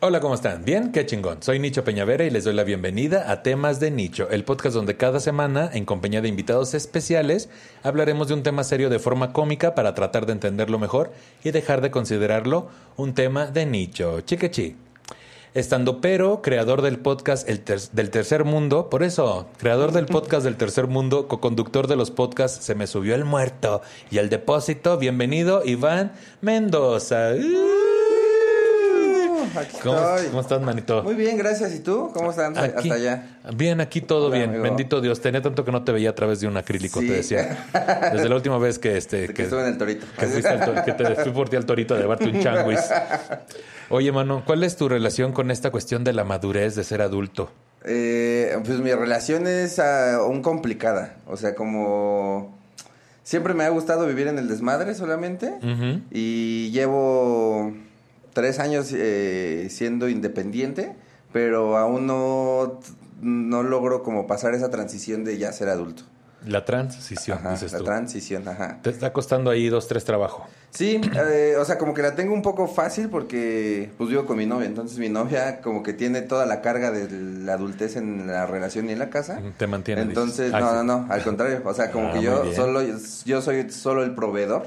[0.00, 0.64] Hola, ¿cómo están?
[0.64, 0.92] ¿Bien?
[0.92, 1.42] Qué chingón.
[1.42, 4.98] Soy Nicho Peñavera y les doy la bienvenida a Temas de Nicho, el podcast donde
[4.98, 7.48] cada semana, en compañía de invitados especiales,
[7.82, 11.12] hablaremos de un tema serio de forma cómica para tratar de entenderlo mejor
[11.42, 14.20] y dejar de considerarlo un tema de nicho.
[14.20, 14.76] Chiquechi.
[15.54, 20.58] Estando pero, creador del podcast el del Tercer Mundo, por eso, creador del podcast del
[20.58, 23.80] Tercer Mundo, co-conductor de los podcasts Se me subió el muerto
[24.10, 27.32] y el depósito, bienvenido Iván Mendoza.
[29.56, 30.26] Aquí ¿Cómo, estoy.
[30.28, 31.02] cómo estás, manito?
[31.02, 31.74] Muy bien, gracias.
[31.74, 32.10] ¿Y tú?
[32.12, 33.38] ¿Cómo están Aquí- hasta allá?
[33.54, 34.50] Bien, aquí todo Hola, bien.
[34.50, 34.64] amigo.
[34.64, 35.20] Bendito Dios.
[35.20, 37.06] Tenía tanto que no te veía a través de un acrílico, Sí.
[37.08, 37.66] te decía.
[38.12, 40.06] Desde la última vez que este Que estuve en el torito.
[40.18, 42.80] que fuiste al to- que te fui por ti al torito a llevarte un changuis.
[43.88, 47.50] Oye, mano, ¿cuál es tu relación con esta cuestión de la madurez de ser adulto?
[47.84, 51.14] Eh, pues mi relación es ah, aún complicada.
[51.26, 52.56] O sea, como...
[53.22, 55.52] Siempre me ha gustado vivir en el desmadre solamente.
[56.12, 57.72] Y llevo
[58.36, 60.94] tres años eh, siendo independiente,
[61.32, 62.78] pero aún no,
[63.22, 66.02] no logro como pasar esa transición de ya ser adulto.
[66.44, 67.84] La transición, Ajá, dices la tú.
[67.84, 68.78] transición, ajá.
[68.82, 70.44] Te está costando ahí dos, tres trabajos.
[70.70, 74.36] Sí, eh, o sea, como que la tengo un poco fácil porque pues vivo con
[74.36, 78.26] mi novia, entonces mi novia como que tiene toda la carga de la adultez en
[78.26, 79.40] la relación y en la casa.
[79.56, 80.02] Te mantiene.
[80.02, 82.82] Entonces, no, no, no, al contrario, o sea, como Ah, que yo solo
[83.24, 84.66] yo soy solo el proveedor,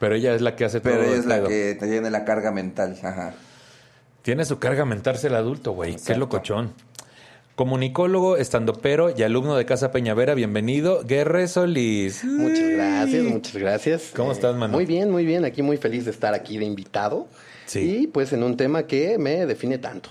[0.00, 1.48] Pero ella es la que hace todo pero ella el es la pedo.
[1.48, 3.34] que tiene la carga mental, ajá.
[4.22, 5.96] Tiene su carga mental ser adulto, güey.
[5.96, 6.72] Qué locochón.
[7.54, 11.04] Comunicólogo, estandopero y alumno de Casa Peñavera, bienvenido.
[11.04, 12.24] Guerre Solís.
[12.24, 14.02] Muchas gracias, muchas gracias.
[14.02, 14.72] Eh, ¿Cómo estás, mano?
[14.72, 15.44] Muy bien, muy bien.
[15.44, 17.28] Aquí muy feliz de estar aquí de invitado.
[17.66, 17.98] Sí.
[18.02, 20.10] Y pues en un tema que me define tanto.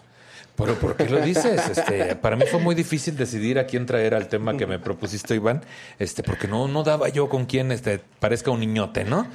[0.56, 1.70] Pero ¿por qué lo dices?
[1.70, 5.36] Este, para mí fue muy difícil decidir a quién traer al tema que me propusiste,
[5.36, 5.62] Iván,
[5.98, 9.28] este, porque no, no daba yo con quién este, parezca un niñote, ¿no?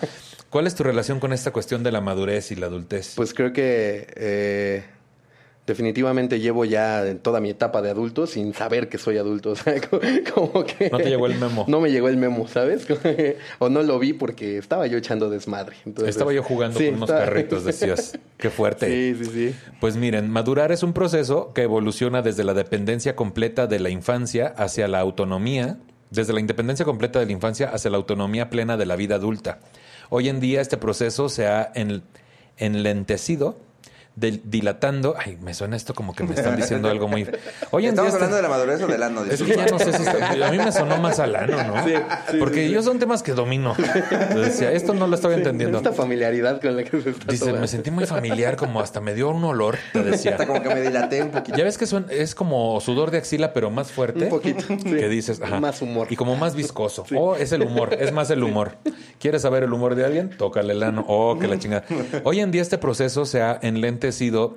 [0.51, 3.15] ¿Cuál es tu relación con esta cuestión de la madurez y la adultez?
[3.17, 4.85] Pues creo que eh,
[5.69, 9.51] definitivamente llevo ya en toda mi etapa de adulto sin saber que soy adulto.
[9.53, 10.01] O sea, co-
[10.35, 10.91] como que...
[10.91, 11.65] No te llegó el memo.
[11.69, 12.87] No me llegó el memo, ¿sabes?
[13.61, 15.77] o no lo vi porque estaba yo echando desmadre.
[15.87, 18.19] Entonces, Estaba yo jugando Sí, con unos carritos, decías.
[18.37, 18.87] Qué fuerte.
[19.15, 19.55] Sí, sí, sí.
[19.81, 24.55] Pues miren, madurar es un proceso que evoluciona desde la dependencia completa de la infancia
[24.57, 25.79] hacia la autonomía,
[26.11, 29.61] desde la independencia completa de la infancia hacia la autonomía plena de la vida adulta.
[30.11, 32.03] Hoy en día este proceso se ha en-
[32.57, 33.59] enlentecido,
[34.19, 35.15] del- dilatando.
[35.19, 37.23] Ay, me suena esto como que me están diciendo algo muy.
[37.71, 39.67] Hoy en Estamos día este- hablando de la madurez o del ano, es que ya
[39.67, 41.75] no sé si está- a mí me sonó más al ano, ¿no?
[42.39, 43.75] Porque yo son temas que domino.
[44.35, 45.79] Decía, esto no lo estaba entendiendo.
[45.79, 47.61] Esta familiaridad con la que se está Dice, tomando.
[47.63, 50.33] me sentí muy familiar, como hasta me dio un olor, te decía.
[50.33, 51.57] Hasta como que me dilaté un poquito.
[51.57, 54.25] Ya ves que son- es como sudor de axila, pero más fuerte.
[54.25, 54.77] Un poquito, sí.
[54.85, 55.61] Que dices, ajá.
[55.61, 56.07] Más humor.
[56.11, 57.05] Y como más viscoso.
[57.17, 58.77] Oh, es el humor, es más el humor.
[59.19, 60.31] ¿Quieres saber el humor de alguien?
[60.31, 61.05] Tócale el ano.
[61.09, 61.85] Oh, que la chingada.
[62.25, 64.08] Hoy en día este proceso se ha enlentecido,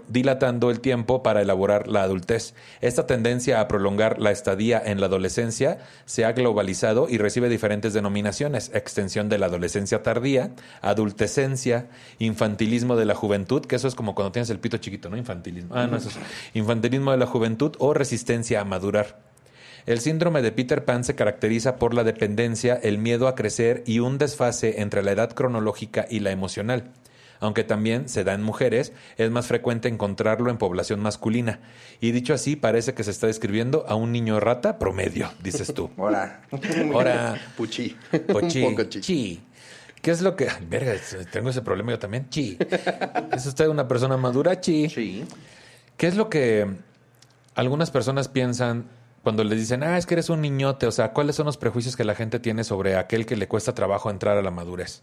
[0.07, 2.53] dilatando el tiempo para elaborar la adultez.
[2.81, 7.94] Esta tendencia a prolongar la estadía en la adolescencia se ha globalizado y recibe diferentes
[7.94, 8.72] denominaciones.
[8.73, 10.51] Extensión de la adolescencia tardía,
[10.81, 11.88] adultecencia,
[12.19, 15.17] infantilismo de la juventud, que eso es como cuando tienes el pito chiquito, ¿no?
[15.17, 15.75] Infantilismo.
[15.75, 16.18] Ah, no, eso es
[16.53, 19.19] infantilismo de la juventud o resistencia a madurar.
[19.85, 24.00] El síndrome de Peter Pan se caracteriza por la dependencia, el miedo a crecer y
[24.00, 26.91] un desfase entre la edad cronológica y la emocional.
[27.41, 31.59] Aunque también se da en mujeres, es más frecuente encontrarlo en población masculina.
[32.00, 35.90] Y dicho así, parece que se está describiendo a un niño rata promedio, dices tú.
[35.97, 36.44] Ahora.
[36.94, 37.97] Ahora, Puchi.
[38.31, 39.01] Pochi, Un poco chi.
[39.01, 39.44] chi.
[40.03, 40.50] ¿Qué es lo que.?
[40.50, 40.94] Ay, verga,
[41.31, 42.30] tengo ese problema yo también.
[42.30, 42.57] Chi.
[43.34, 44.62] ¿Es usted una persona madura?
[44.62, 44.88] Chi.
[44.88, 45.25] Sí.
[45.97, 46.68] ¿Qué es lo que
[47.56, 48.85] algunas personas piensan
[49.24, 50.85] cuando les dicen, ah, es que eres un niñote?
[50.85, 53.74] O sea, ¿cuáles son los prejuicios que la gente tiene sobre aquel que le cuesta
[53.74, 55.01] trabajo entrar a la madurez?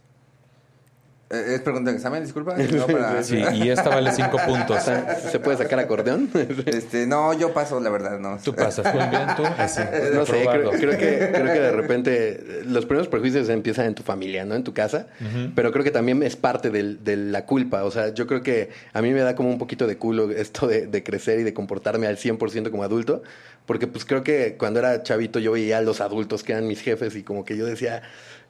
[1.31, 2.57] Eh, ¿Es pregunta de examen, disculpa?
[2.73, 4.83] No, para- Sí, y esta vale cinco puntos.
[5.31, 6.31] ¿Se puede sacar acordeón?
[6.65, 8.39] Este, no, yo paso, la verdad, no.
[8.43, 9.43] Tú pasas muy bien, tú.
[9.59, 9.83] Así,
[10.15, 14.03] No sé, creo, creo que, creo que de repente los primeros prejuicios empiezan en tu
[14.03, 14.55] familia, ¿no?
[14.55, 15.07] En tu casa,
[15.55, 17.85] pero creo que también es parte del- de la culpa.
[17.85, 20.67] O sea, yo creo que a mí me da como un poquito de culo esto
[20.67, 23.23] de, de crecer y de comportarme al 100% como adulto,
[23.67, 26.81] porque pues creo que cuando era chavito yo veía a los adultos que eran mis
[26.81, 28.01] jefes y como que yo decía,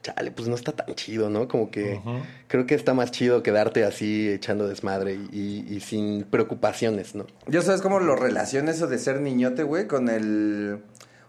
[0.02, 1.48] chale, pues no está tan chido, ¿no?
[1.48, 2.00] Como que
[2.46, 7.26] creo que está más chido quedarte así echando desmadre y, y- y sin preocupaciones, ¿no?
[7.46, 10.80] Yo sabes cómo lo relaciono eso de ser niñote, güey, con el...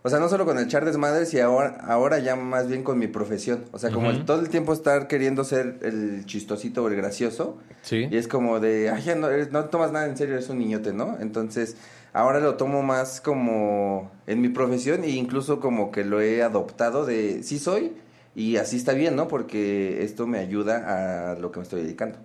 [0.01, 2.97] O sea, no solo con el char desmadres y ahora, ahora ya más bien con
[2.97, 3.65] mi profesión.
[3.73, 7.57] O sea, como el- todo el tiempo estar queriendo ser el chistosito o el gracioso.
[7.81, 8.07] Sí.
[8.09, 10.59] Y es como de, ay, ya no, eres- no tomas nada en serio, eres un
[10.59, 11.17] niñote, ¿no?
[11.19, 11.75] Entonces,
[12.13, 17.05] ahora lo tomo más como en mi profesión e incluso como que lo he adoptado
[17.05, 17.91] de, sí soy
[18.35, 19.27] y así está bien, ¿no?
[19.27, 22.19] Porque esto me ayuda a lo que me estoy dedicando.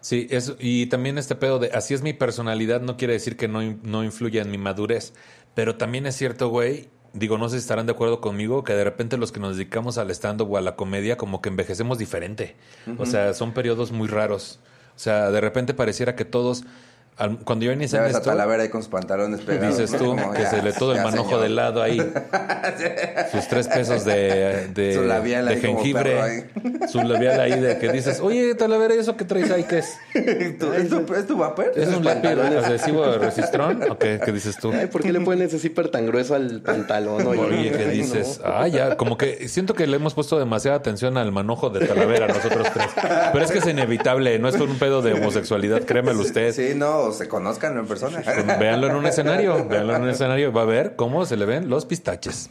[0.00, 3.48] Sí, eso, y también este pedo de así es mi personalidad no quiere decir que
[3.48, 5.12] no, no influya en mi madurez,
[5.54, 8.84] pero también es cierto, güey, digo, no sé si estarán de acuerdo conmigo, que de
[8.84, 12.56] repente los que nos dedicamos al stand-up o a la comedia como que envejecemos diferente.
[12.98, 14.60] O sea, son periodos muy raros.
[14.94, 16.64] O sea, de repente pareciera que todos,
[17.18, 19.76] al- cuando yo inicié en a esto, Talavera ahí con sus pantalones pegados.
[19.78, 21.42] dices tú, Como, que ya, se le todo el manojo señor.
[21.42, 21.98] de lado ahí.
[23.32, 26.46] Sus tres pesos de, de, Su labial de ahí como jengibre.
[26.62, 29.78] perro Su labial ahí de que dices, oye, Talavera, ¿y eso que traes ahí qué
[29.78, 29.96] es?
[30.58, 31.72] ¿Tu- ¿Es tu, es tu vapor?
[31.76, 33.82] ¿Es un lápiz adhesivo de resistrón?
[33.90, 34.72] ¿O qué, qué dices tú?
[34.72, 37.26] Ay, ¿por qué le pones ese zipper tan grueso al pantalón?
[37.26, 38.40] Oye, ¿qué Ay, dices?
[38.44, 38.50] no.
[38.52, 42.26] Ah, ya, como que siento que le hemos puesto demasiada atención al manojo de Talavera
[42.28, 42.86] nosotros tres.
[43.32, 46.52] Pero es que es inevitable, no es por un pedo de homosexualidad, créemelo usted.
[46.52, 48.22] Sí, no, se conozcan en persona.
[48.58, 51.68] Véanlo en un escenario, véanlo en un escenario, va a ver cómo se le ven
[51.68, 52.48] los pistaches.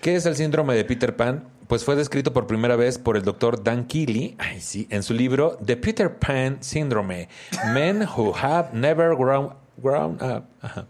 [0.00, 1.44] ¿Qué es el síndrome de Peter Pan?
[1.68, 5.14] Pues fue descrito por primera vez por el doctor Dan Keeley, ay, sí, en su
[5.14, 7.28] libro The Peter Pan Syndrome,
[7.72, 10.44] Men Who Have Never Grown, Up.
[10.60, 10.86] Ajá.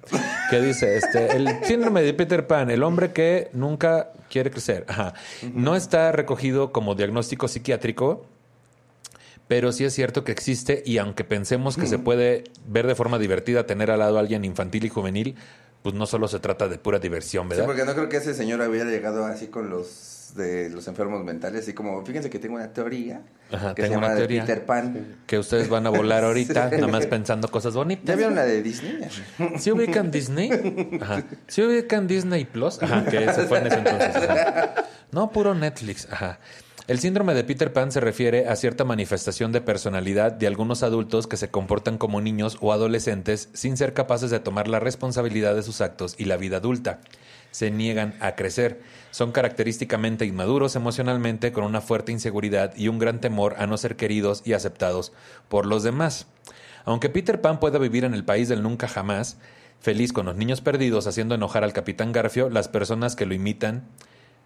[0.50, 4.86] Que dice, este, el síndrome de Peter Pan, el hombre que nunca quiere crecer.
[5.54, 8.26] No está recogido como diagnóstico psiquiátrico,
[9.52, 13.18] pero sí es cierto que existe y aunque pensemos que se puede ver de forma
[13.18, 15.34] divertida tener al lado a alguien infantil y juvenil,
[15.82, 17.66] pues no solo se trata de pura diversión, Sí, ¿verdad?
[17.66, 21.64] porque no creo que ese señor hubiera llegado así con los de los enfermos mentales,
[21.64, 23.20] así como, fíjense que tengo una teoría
[23.52, 24.40] Ajá, que se tengo llama una de teoría.
[24.46, 25.16] Peter Pan.
[25.26, 26.76] Que ustedes van a volar ahorita, Sí.
[26.76, 28.06] nada más pensando cosas bonitas.
[28.06, 29.00] ¿Ya vieron la de Disney?
[29.58, 30.50] ¿Sí ubican Disney?
[31.02, 31.22] Ajá.
[31.48, 32.82] ¿Sí ubican Disney Plus?
[32.82, 34.16] Ajá, que se fue en ese entonces.
[34.16, 34.74] Ajá.
[35.10, 36.08] No, puro Netflix.
[36.10, 36.38] Ajá.
[36.88, 41.28] El síndrome de Peter Pan se refiere a cierta manifestación de personalidad de algunos adultos
[41.28, 45.62] que se comportan como niños o adolescentes sin ser capaces de tomar la responsabilidad de
[45.62, 46.98] sus actos y la vida adulta.
[47.52, 48.80] Se niegan a crecer.
[49.12, 53.94] Son característicamente inmaduros emocionalmente con una fuerte inseguridad y un gran temor a no ser
[53.94, 55.12] queridos y aceptados
[55.48, 56.26] por los demás.
[56.84, 59.36] Aunque Peter Pan pueda vivir en el país del nunca jamás,
[59.78, 63.84] feliz con los niños perdidos haciendo enojar al capitán Garfio, las personas que lo imitan,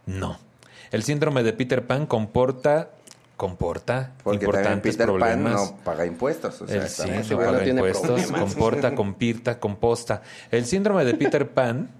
[0.04, 0.38] no.
[0.92, 2.90] El síndrome de Peter Pan comporta,
[3.36, 5.52] comporta Porque importantes Peter Pan problemas.
[5.52, 6.60] no paga impuestos.
[6.62, 10.22] O sea, El sí, no paga impuestos, comporta, compirta, composta.
[10.50, 11.90] El síndrome de Peter Pan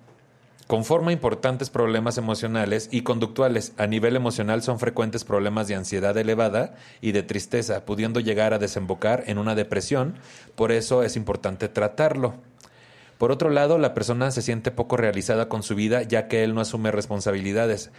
[0.66, 3.72] conforma importantes problemas emocionales y conductuales.
[3.76, 8.58] A nivel emocional son frecuentes problemas de ansiedad elevada y de tristeza, pudiendo llegar a
[8.58, 10.14] desembocar en una depresión.
[10.54, 12.34] Por eso es importante tratarlo.
[13.18, 16.54] Por otro lado, la persona se siente poco realizada con su vida ya que él
[16.54, 17.90] no asume responsabilidades,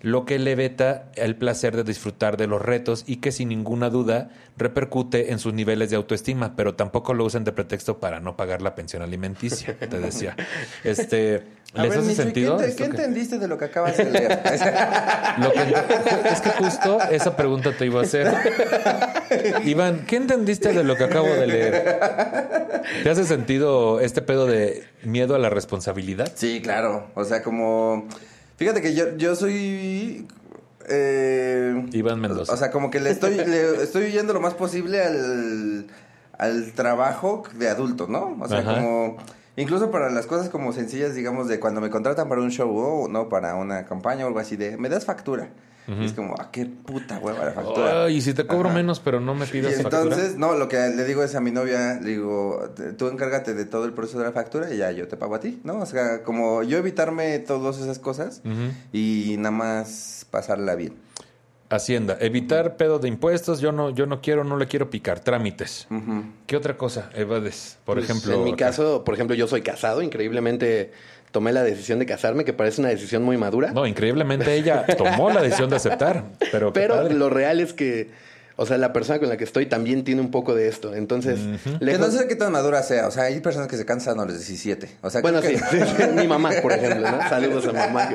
[0.00, 3.90] lo que le veta el placer de disfrutar de los retos y que sin ninguna
[3.90, 8.36] duda repercute en sus niveles de autoestima, pero tampoco lo usen de pretexto para no
[8.36, 10.36] pagar la pensión alimenticia, te decía.
[10.84, 11.42] Este,
[11.74, 12.58] ¿Les ver, hace Micho, ¿y sentido?
[12.58, 14.40] ¿Qué, qué que- entendiste de lo que acabas de leer?
[15.38, 15.74] lo que-
[16.32, 18.32] es que justo esa pregunta te iba a hacer.
[19.64, 21.98] Iván, ¿qué entendiste de lo que acabo de leer?
[23.02, 26.30] ¿Te hace sentido este pedo de miedo a la responsabilidad?
[26.34, 27.10] Sí, claro.
[27.14, 28.08] O sea, como...
[28.58, 30.26] Fíjate que yo, yo soy...
[30.88, 32.52] eh, Iván Mendoza.
[32.52, 35.86] O sea, como que le estoy, le estoy yendo lo más posible al,
[36.36, 38.36] al trabajo de adulto, ¿no?
[38.40, 38.74] O sea, Ajá.
[38.74, 39.16] como...
[39.56, 43.08] Incluso para las cosas como sencillas, digamos, de cuando me contratan para un show o
[43.08, 45.48] no para una campaña o algo así de, me das factura.
[45.88, 48.10] Y es como, ah, qué puta hueva la factura.
[48.10, 48.76] Y si te cobro Ajá.
[48.76, 50.38] menos, pero no me Y pidas entonces, factura.
[50.38, 53.64] no, lo que le digo es a mi novia, le digo, "T- tú encárgate de
[53.64, 55.78] todo el proceso de la factura y ya yo te pago a ti, ¿no?
[55.78, 58.42] O sea, como yo evitarme todas esas cosas
[58.92, 60.92] y nada más pasarla bien.
[61.70, 65.86] Hacienda, evitar pedo de impuestos, yo no, yo no quiero, no le quiero picar, trámites.
[66.46, 67.76] ¿Qué otra cosa evades?
[67.84, 68.66] Por Pues, ejemplo, En mi acá.
[68.66, 70.00] caso, por ejemplo, yo soy casado.
[70.00, 70.92] Increíblemente
[71.30, 73.72] tomé la decisión de casarme, que parece una decisión muy madura.
[73.72, 78.10] No, increíblemente ella tomó la decisión de aceptar, pero Pero lo real es que,
[78.60, 80.92] o sea, la persona con la que estoy también tiene un poco de esto.
[80.94, 81.38] Entonces,
[81.78, 84.18] Que lejos- no sé qué tan madura sea, o sea, hay personas que se cansan
[84.18, 84.88] a los 17.
[85.00, 87.28] O sea, Bueno, sí, que- sí, sí, mi mamá, por ejemplo, ¿no?
[87.28, 88.08] Saludos a mamá.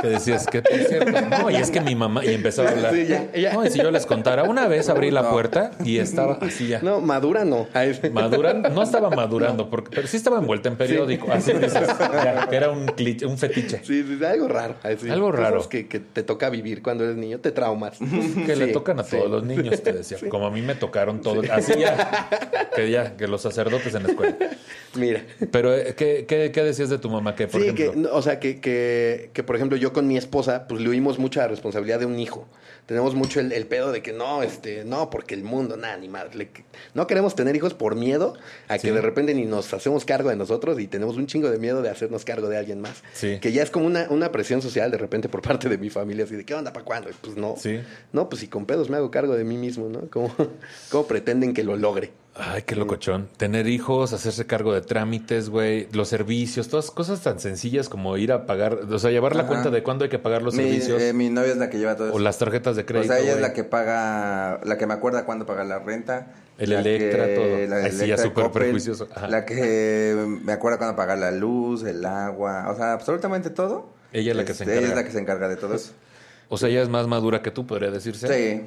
[0.00, 2.94] Que decías que por cierto, no, y es que mi mamá, y empezaba a hablar.
[2.94, 3.52] Sí, ya, ya.
[3.52, 6.80] No, y si yo les contara, una vez abrí la puerta y estaba así ya.
[6.80, 7.66] No, madura no.
[8.12, 11.30] Maduran, no estaba madurando, porque, pero sí estaba envuelta en periódico.
[11.32, 13.80] Así dices, ya, que era un, cliché, un fetiche.
[13.84, 14.76] Sí, sí, algo raro.
[15.10, 15.68] Algo raro.
[15.68, 17.98] que, que te toca vivir cuando eres niño, te traumas.
[18.46, 19.16] Que le tocan a sí.
[19.16, 20.18] todos los los niños, te decía.
[20.28, 21.48] Como a mí me tocaron todos.
[21.50, 22.28] Así ya,
[22.76, 24.36] que ya, que los sacerdotes en la escuela.
[24.94, 25.24] Mira.
[25.50, 27.34] Pero, eh, ¿qué, qué, qué decías de tu mamá?
[27.34, 30.16] Que, por sí, ejemplo, que, o sea, que, que, que, por ejemplo, yo con mi
[30.16, 32.48] esposa, pues le oímos mucha responsabilidad de un hijo.
[32.90, 36.08] Tenemos mucho el, el pedo de que no, este, no, porque el mundo, nada, ni
[36.08, 36.34] madre.
[36.36, 36.50] Le-
[36.92, 38.34] no queremos tener hijos por miedo
[38.66, 38.90] a que Sí.
[38.90, 41.88] de repente ni nos hacemos cargo de nosotros y tenemos un chingo de miedo de
[41.88, 43.04] hacernos cargo de alguien más.
[43.12, 43.38] Sí.
[43.40, 46.24] Que ya es como una, una presión social de repente por parte de mi familia,
[46.24, 47.10] así de, ¿qué onda, para cuándo?
[47.10, 47.54] Y pues no.
[47.56, 47.78] Sí.
[48.12, 50.10] No, pues si con pedos me hago cargo de mí mismo, ¿no?
[50.10, 50.34] ¿Cómo,
[50.90, 52.10] cómo pretenden que lo logre?
[52.42, 53.28] Ay, qué locochón.
[53.36, 58.32] Tener hijos, hacerse cargo de trámites, güey, los servicios, todas cosas tan sencillas como ir
[58.32, 59.48] a pagar, o sea, llevar la Ajá.
[59.48, 61.78] cuenta de cuándo hay que pagar los Mi, servicios eh, mi novia es la que
[61.78, 62.16] lleva todo eso.
[62.16, 63.12] o las tarjetas de O crédito.
[63.12, 66.32] sea, ella es la que paga, la que me acuerda cuándo pagar la renta.
[66.58, 67.66] El la Electra, que- todo.
[67.68, 69.08] La Ay, sí, ya súper prejuicioso.
[69.14, 69.28] Ajá.
[69.28, 73.90] La que me acuerda cuándo pagar la luz, el agua, o sea, absolutamente todo.
[74.12, 75.02] Ella es la que se Este, Ella es encarga.
[75.02, 75.92] la que se encarga de todo eso.
[76.48, 78.26] O sea, ella es más madura que tú, podría decirse.
[78.28, 78.62] Sí.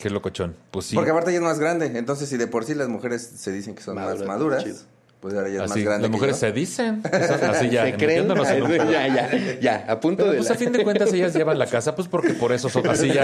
[0.00, 0.56] Qué locochón.
[0.70, 0.94] Pues sí.
[0.94, 3.74] Porque aparte ella es más grande, entonces si de por sí las mujeres se dicen
[3.74, 4.78] que son más maduras, chido.
[5.20, 6.02] Pues ahora ella es Así, más grande.
[6.02, 6.40] las que mujeres yo.
[6.40, 7.02] se dicen.
[7.12, 8.28] Esas- Así ya, ¿Se creen?
[8.90, 10.36] ya, ya, ya, a punto Pero de...
[10.38, 12.86] pues la- a fin de cuentas ellas llevan la casa, pues porque por eso son
[12.88, 13.22] así ya.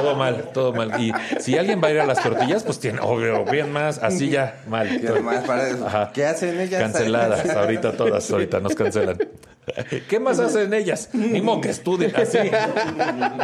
[0.00, 1.00] Todo mal, todo mal.
[1.02, 4.28] Y si alguien va a ir a las tortillas, pues tiene, obvio, bien más, así
[4.30, 5.02] ya, mal.
[5.02, 6.10] Y además, para eso, Ajá.
[6.14, 6.80] ¿Qué hacen ellas?
[6.80, 9.18] Canceladas, ahorita todas, ahorita nos cancelan.
[10.08, 11.08] ¿Qué más hacen ellas?
[11.12, 12.38] Ni modo que estudien así.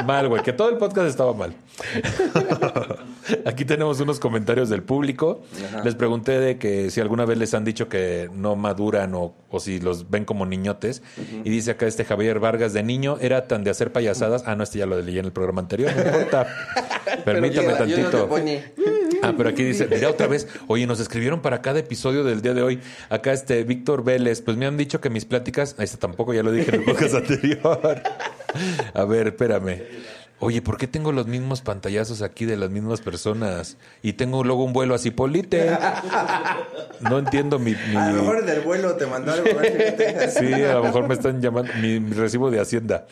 [0.06, 1.52] Mal, güey, que todo el podcast estaba mal.
[3.44, 5.42] Aquí tenemos unos comentarios del público.
[5.84, 9.60] Les pregunté de que si alguna vez les han dicho que no maduran o, o
[9.60, 11.02] si los ven como niñotes.
[11.44, 14.44] Y dice acá este Javier Vargas, de niño era tan de hacer payasadas.
[14.46, 16.46] Ah, no, este ya lo leí en el programa anterior, no importa.
[17.24, 18.28] Permítame no tantito.
[19.22, 22.54] Ah, pero aquí dice, mira otra vez, oye, nos escribieron para cada episodio del día
[22.54, 22.80] de hoy.
[23.08, 26.50] Acá este Víctor Vélez, pues me han dicho que mis pláticas, este tampoco ya lo
[26.50, 28.02] dije en el podcast anterior.
[28.94, 29.82] A ver, espérame.
[30.44, 33.76] Oye, ¿por qué tengo los mismos pantallazos aquí de las mismas personas?
[34.02, 35.70] Y tengo luego un vuelo así, Polite.
[37.00, 37.72] No entiendo mi...
[37.90, 40.30] mi- A lo mejor en el vuelo te ver, fíjate.
[40.38, 43.06] Sí, a lo mejor me están llamando mi, mi recibo de Hacienda.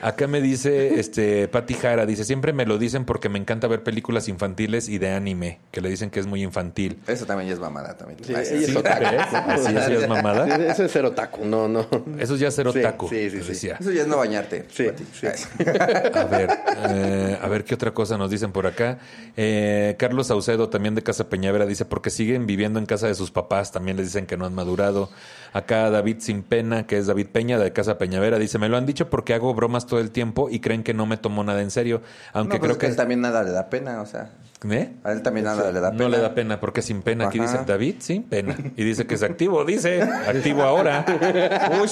[0.00, 3.82] Acá me dice este Pati Jara, dice, siempre me lo dicen porque me encanta ver
[3.82, 6.98] películas infantiles y de anime, que le dicen que es muy infantil.
[7.06, 8.18] Eso también ya es mamada también.
[8.24, 10.46] Sí, es mamada.
[10.56, 11.86] Sí, Eso es ser otaku, no, no.
[12.18, 13.52] Eso es ya ser Sí, otaku, sí, sí, les sí.
[13.52, 13.76] decía.
[13.80, 14.66] Eso ya es no bañarte.
[14.70, 15.04] Sí, Pati.
[15.12, 15.26] sí.
[15.26, 16.12] Ay.
[16.14, 16.50] A ver,
[16.90, 18.98] eh, a ver qué otra cosa nos dicen por acá.
[19.36, 23.30] Eh, Carlos Saucedo, también de Casa Peñavera, dice, porque siguen viviendo en casa de sus
[23.30, 25.10] papás, también les dicen que no han madurado.
[25.52, 28.86] Acá David Sin Pena, que es David Peña de Casa Peñavera, dice, me lo han
[28.86, 31.70] dicho porque hago bromas todo el tiempo y creen que no me tomo nada en
[31.70, 32.02] serio,
[32.32, 32.90] aunque No, pues creo es que que...
[32.90, 34.30] él también nada le da pena, o sea.
[34.68, 34.90] ¿Eh?
[35.04, 36.02] A él también nada le da pena.
[36.02, 37.28] No le da pena porque sin pena.
[37.28, 37.52] Aquí Ajá.
[37.52, 38.56] dice David, sin pena.
[38.76, 41.04] Y dice que es activo, dice, activo ahora.
[41.80, 41.88] Uy,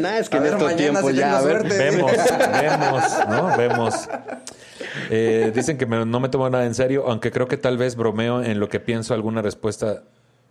[0.00, 1.62] Nada, es que A en ver, estos tiempos si ya, a ver.
[1.68, 2.10] Vemos,
[2.62, 3.56] vemos, ¿no?
[3.58, 4.08] Vemos.
[5.10, 7.96] Eh, dicen que me- no me tomo nada en serio, aunque creo que tal vez
[7.96, 10.02] bromeo en lo que pienso alguna respuesta,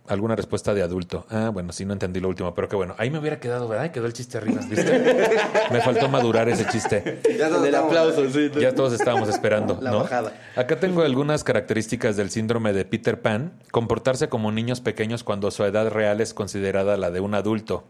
[0.08, 1.26] alguna respuesta de adulto.
[1.30, 2.94] Ah, bueno, sí, no entendí lo último, pero qué bueno.
[2.98, 3.90] Ahí me hubiera quedado, ¿verdad?
[3.90, 5.16] Quedó el chiste arriba, ¿viste?
[5.70, 7.20] Me faltó madurar ese chiste.
[7.38, 8.50] Ya todos el estamos- aplauso, sí.
[8.60, 10.00] Ya todos estábamos esperando, La ¿no?
[10.00, 10.32] bajada.
[10.56, 13.52] Acá tengo algunas características del síndrome de Peter Pan.
[13.70, 17.84] Comportarse como niños pequeños cuando su edad real es considerada la de un adulto.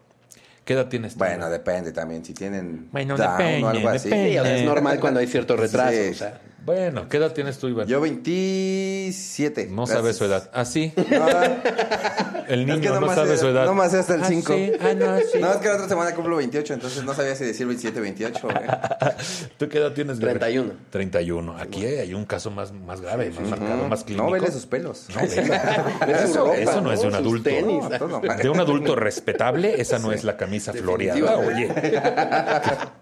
[0.65, 1.19] ¿Qué edad tienes tú?
[1.21, 2.25] Bueno, depende también.
[2.25, 2.89] Si tienen.
[2.91, 4.09] Bueno, Down depende, o algo así.
[4.09, 4.31] depende.
[4.33, 5.93] Sí, o sea, es normal cuando hay cierto retraso.
[5.97, 6.09] Sí.
[6.11, 7.87] O sea, Bueno, ¿qué edad tienes tú, Iván?
[7.87, 9.67] Yo 27.
[9.69, 9.99] No Gracias.
[9.99, 10.51] sabe su edad.
[10.53, 10.93] ¿Ah, sí?
[11.11, 11.27] No,
[12.49, 13.65] El niño es que no, sabe su edad.
[13.67, 14.53] No me sé hasta el Ah, 5.
[14.53, 14.73] sí.
[14.81, 15.39] Ah, no, sí.
[15.41, 18.41] No, es que la otra semana cumplo 28, entonces no sabía si decir 27 28.
[18.43, 18.57] güey.
[19.59, 20.19] ¿Tú qué edad tienes?
[20.21, 20.39] Guerrero?
[20.41, 20.73] 31.
[20.91, 21.57] 31.
[21.59, 24.27] Aquí hay un caso más, más grave, más marcado, más clínico.
[24.27, 25.07] No vele sus pelos.
[25.15, 25.61] No, vele.
[26.63, 27.51] Eso, no es de un Sus adulto.
[27.51, 27.83] tenis.
[27.91, 28.21] No, todo.
[28.21, 31.39] De un adulto respetable, esa no es la camisa floreada.
[31.39, 32.01] Oye, ¿qué,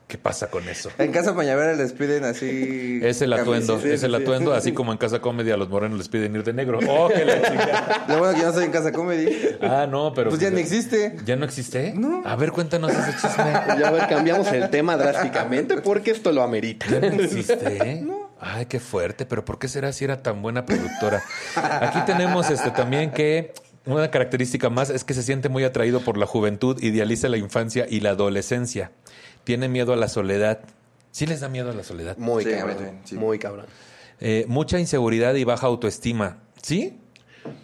[0.08, 0.90] qué pasa con eso?
[0.98, 3.00] En Casa Pañavera les piden así.
[3.02, 6.08] Es el atuendo, es el atuendo, así como en Casa Comedia a los morenos les
[6.08, 6.78] piden ir de negro.
[6.88, 8.04] ¡Oh, la chica!
[8.08, 9.56] Lo bueno que yo no estoy en Casa Comedy.
[9.60, 10.30] Ah, no, pero...
[10.30, 11.16] Pues ya no existe.
[11.24, 11.94] ¿Ya no existe?
[12.24, 13.52] A ver, cuéntanos ese chisme.
[13.78, 16.86] Ya a ver, cambiamos el tema drásticamente porque esto lo amerita.
[16.90, 18.06] Ya no existe, ¿eh?
[18.40, 21.22] Ay, qué fuerte, pero ¿por qué será si era tan buena productora?
[21.56, 23.54] Aquí tenemos este también que
[23.86, 27.86] una característica más es que se siente muy atraído por la juventud, idealiza la infancia
[27.88, 28.92] y la adolescencia.
[29.44, 30.60] Tiene miedo a la soledad.
[31.14, 32.16] ¿Sí les da miedo a la soledad?
[32.18, 32.98] Muy Sí, cabrón.
[33.04, 33.14] sí.
[33.14, 33.66] Muy cabrón.
[34.20, 36.38] Eh, mucha inseguridad y baja autoestima.
[36.60, 36.98] ¿Sí?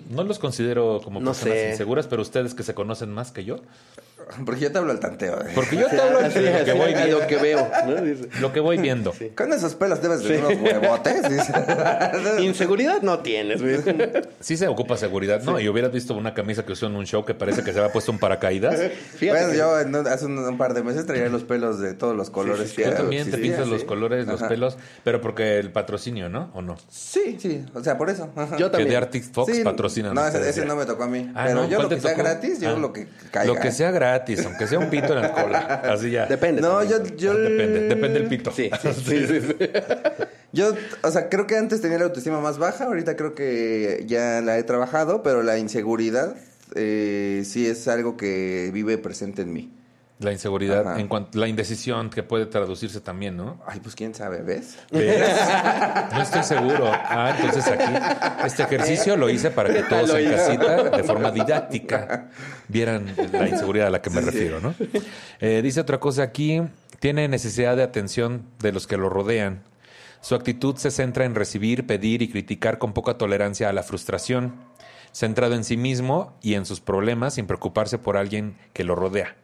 [0.09, 1.71] No los considero como No personas sé.
[1.73, 3.57] inseguras, pero ustedes que se conocen más que yo.
[4.45, 5.41] Porque yo te hablo al tanteo.
[5.43, 5.51] ¿eh?
[5.55, 7.19] Porque yo te hablo lo que voy a viendo.
[7.21, 7.71] lo que veo.
[8.41, 9.13] Lo que voy viendo.
[9.37, 11.29] Con esos pelos debes de unos huevotes.
[11.29, 11.53] dice.
[12.41, 13.79] Inseguridad no tienes, güey.
[14.41, 15.59] Sí se ocupa seguridad, ¿no?
[15.61, 17.93] Y hubieras visto una camisa que usó en un show que parece que se había
[17.93, 18.75] puesto un paracaídas.
[19.17, 21.81] Fíjate Bueno, que- yo en un- hace un, un par de meses traía los pelos
[21.81, 23.87] de todos los colores que Tú también te pintas los sí.
[23.87, 24.49] colores, los Ajá.
[24.49, 26.51] pelos, pero porque el patrocinio, ¿no?
[26.55, 26.77] ¿O no?
[26.89, 28.31] Sí, sí, o sea, por eso.
[28.37, 28.57] Ajá.
[28.57, 28.91] Yo Que también.
[28.91, 30.15] de Arctic Fox Sí, patrocinan.
[30.15, 30.67] No, ese, ustedes ese ya.
[30.67, 31.31] no me tocó a mí.
[31.35, 31.69] Ah, pero ¿no?
[31.69, 32.23] yo ¿Cuál lo te que sea tocó?
[32.23, 32.79] gratis, yo Ah.
[32.79, 33.53] lo que caiga.
[33.53, 33.91] Lo que sea
[34.21, 35.59] gratis, aunque sea un pito en la cola.
[35.85, 36.27] Así ya.
[36.27, 36.61] Depende.
[36.61, 36.99] No, yo.
[36.99, 38.51] Depende, depende del pito.
[38.53, 39.55] Sí, sí, sí, sí, sí.
[40.53, 44.41] Yo, o sea, creo que antes tenía la autoestima más baja, ahorita creo que ya
[44.41, 46.35] la he trabajado, pero la inseguridad
[46.75, 49.73] eh, sí es algo que vive presente en mí.
[50.21, 51.01] La inseguridad, Ajá.
[51.01, 53.59] en cuanto la indecisión que puede traducirse también, ¿no?
[53.67, 54.79] Ay, pues quién sabe, ¿ves?
[54.91, 55.27] ¿Ves?
[56.13, 56.91] No estoy seguro.
[56.93, 62.29] Ah, entonces aquí este ejercicio lo hice para que todos en casita, de forma didáctica,
[62.69, 64.75] vieran la inseguridad a la que me refiero, ¿no?
[65.41, 66.61] Eh, dice otra cosa aquí,
[66.99, 69.63] tiene necesidad de atención de los que lo rodean.
[70.21, 74.55] Su actitud se centra en recibir, pedir y criticar con poca tolerancia a la frustración,
[75.13, 79.37] centrado en sí mismo y en sus problemas sin preocuparse por alguien que lo rodea.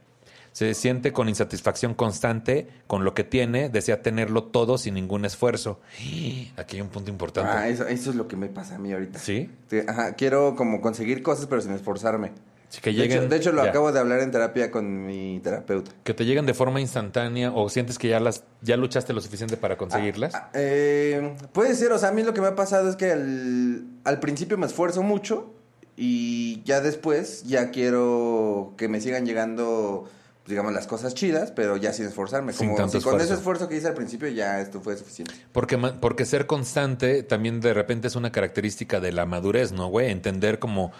[0.56, 5.80] Se siente con insatisfacción constante con lo que tiene, desea tenerlo todo sin ningún esfuerzo.
[6.56, 7.50] Aquí hay un punto importante.
[7.52, 9.18] Ah, eso, eso es lo que me pasa a mí ahorita.
[9.18, 9.50] ¿Sí?
[9.86, 12.32] Ajá, quiero como conseguir cosas, pero sin esforzarme.
[12.70, 13.68] Sí, que De hecho, lleguen, de hecho, lo ya.
[13.68, 15.90] acabo de hablar en terapia con mi terapeuta.
[16.04, 19.58] Que te lleguen de forma instantánea o sientes que ya las ya luchaste lo suficiente
[19.58, 20.34] para conseguirlas.
[20.34, 23.12] Ah, eh, puede ser, o sea, a mí lo que me ha pasado es que
[23.12, 25.52] al, al principio me esfuerzo mucho
[25.98, 30.08] y ya después ya quiero que me sigan llegando,
[30.46, 32.52] digamos, las cosas chidas, pero ya sin esforzarme.
[32.52, 33.68] Sin Como tanto si con ese esfuerzo.
[33.68, 35.34] que hice al principio ya esto fue suficiente.
[35.52, 40.10] Porque, porque ser constante también de repente es una característica de la madurez, ¿no, güey?
[40.10, 40.92] Entender como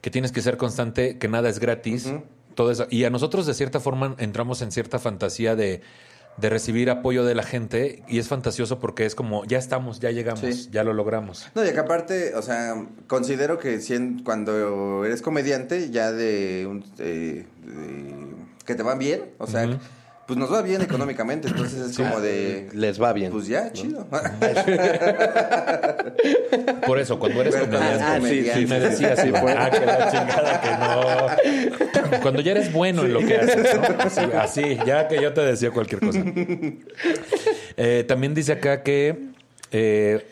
[0.00, 2.12] que tienes que ser constante, que nada es gratis,
[2.54, 2.86] todo eso.
[2.90, 5.80] Y a nosotros de cierta forma entramos en cierta fantasía de,
[6.38, 10.10] de recibir apoyo de la gente y es fantasioso porque es como, ya estamos, ya
[10.10, 10.68] llegamos, Sí.
[10.72, 11.48] ya lo logramos.
[11.54, 13.80] No, y acá aparte, o sea, considero que
[14.24, 18.26] cuando eres comediante, ya de, un, eh, de-
[18.64, 19.68] que te van bien, o sea,
[20.26, 23.32] pues nos va bien económicamente, entonces es como de, Les va bien.
[23.32, 24.06] pues ya, chido.
[26.86, 28.60] Por eso, cuando eres cuando comediante, comediante.
[28.60, 29.52] sí, me decías, Sí, Iván, fue.
[29.56, 32.20] ah, que la chingada que no.
[32.22, 33.82] Cuando ya eres bueno en lo que haces, ¿no?
[33.98, 36.20] Así, así, ya que yo te decía cualquier cosa.
[37.76, 39.28] Eh, también dice acá que
[39.70, 40.26] eh,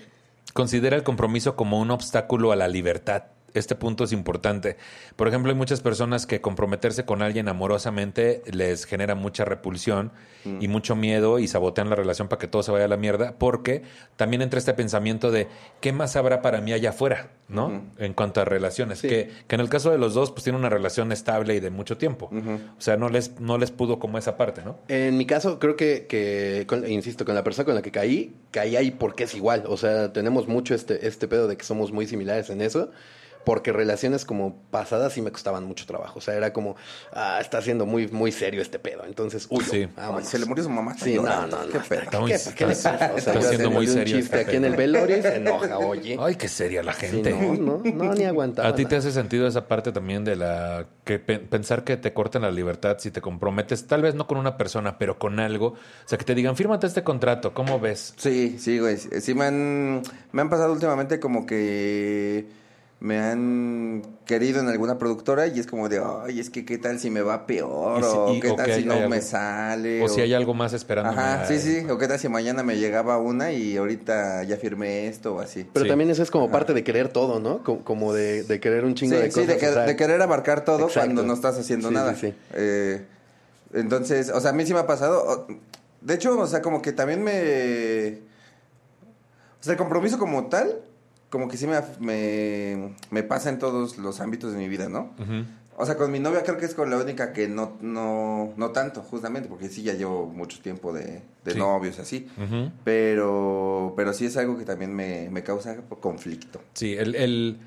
[0.52, 3.25] considera el compromiso como un obstáculo a la libertad.
[3.54, 4.76] Este punto es importante.
[5.16, 10.13] Por ejemplo, hay muchas personas que comprometerse con alguien amorosamente les genera mucha repulsión
[10.58, 13.34] y mucho miedo y sabotean la relación para que todo se vaya a la mierda,
[13.39, 13.82] porque
[14.17, 15.49] también entra este pensamiento de
[15.82, 17.28] ¿qué más habrá para mí allá afuera?
[17.49, 17.82] ¿no?
[17.99, 19.00] En cuanto a relaciones.
[19.00, 19.08] Sí.
[19.08, 21.69] Que, que en el caso de los dos, pues tienen una relación estable y de
[21.71, 22.30] mucho tiempo.
[22.32, 24.78] O sea, no les, no les pudo como esa parte, ¿no?
[24.89, 28.34] En mi caso, creo que, que con- insisto, con la persona con la que caí,
[28.52, 29.65] caí ahí porque es igual.
[29.67, 32.91] O sea, tenemos mucho este, este pedo de que somos muy similares en eso.
[33.44, 36.18] Porque relaciones como pasadas sí me costaban mucho trabajo.
[36.18, 36.76] O sea, era como,
[37.12, 39.04] ah, está siendo muy, muy serio este pedo.
[39.06, 39.88] Entonces, uy, Sí.
[39.96, 40.92] Ay, se le murió su mamá.
[40.92, 41.58] está Sí, no, no, no.
[41.70, 42.02] Qué está- pedo.
[42.02, 43.12] Está muy- ¿Qué, qué le está- pasa?
[43.14, 45.16] O está sea, yo siendo haciendo muy un serio chiste este aquí en el velorio
[45.16, 46.16] y se enoja, oye.
[46.20, 47.30] Ay, qué seria la Sí, gente.
[47.32, 48.68] no, no, no, ni aguantaba.
[48.68, 52.12] ¿A ti te hace sentido esa parte también de la que pe- pensar que te
[52.12, 55.68] corten la libertad si te comprometes, tal vez no con una persona, pero con algo?
[55.68, 55.76] O
[56.08, 58.12] sea, que te digan, fírmate este contrato, ¿cómo ves?
[58.18, 58.98] Sí, sí, güey.
[58.98, 62.59] Sí me han, me han pasado últimamente como que
[63.00, 66.99] me han querido en alguna productora y es como de, ay, es que qué tal
[67.00, 70.02] si me va peor Y si- o qué o tal que si no me sale.
[70.02, 71.10] O si hay algo más esperando.
[71.10, 71.86] Ajá, sí, sí.
[71.91, 75.67] O qué tal si mañana me llegaba una y ahorita ya firmé esto o así.
[75.73, 75.89] Pero Sí.
[75.89, 77.63] también eso es como parte de querer todo, ¿no?
[77.65, 79.47] Como, de, de querer un chingo sí, de sí, cosas.
[79.49, 81.00] de, que- o sea, de querer abarcar todo Exacto.
[81.00, 82.15] cuando no estás haciendo Sí, nada.
[82.15, 82.34] sí, sí.
[82.52, 83.02] Eh,
[83.73, 85.47] entonces, o sea, a mí sí me ha pasado.
[86.02, 88.19] De hecho, o sea, como que también me...
[89.58, 90.80] O sea, el compromiso como tal,
[91.30, 95.12] como que sí me, me, me pasa en todos los ámbitos de mi vida, ¿no?
[95.76, 98.71] O sea, con mi novia creo que es con la única que no, no, no
[98.71, 101.58] tanto, justamente, porque sí ya llevo mucho tiempo de, de Sí.
[101.58, 102.28] novios así.
[102.84, 106.60] Pero, pero sí es algo que también me, me causa conflicto.
[106.75, 107.58] Sí, el, el-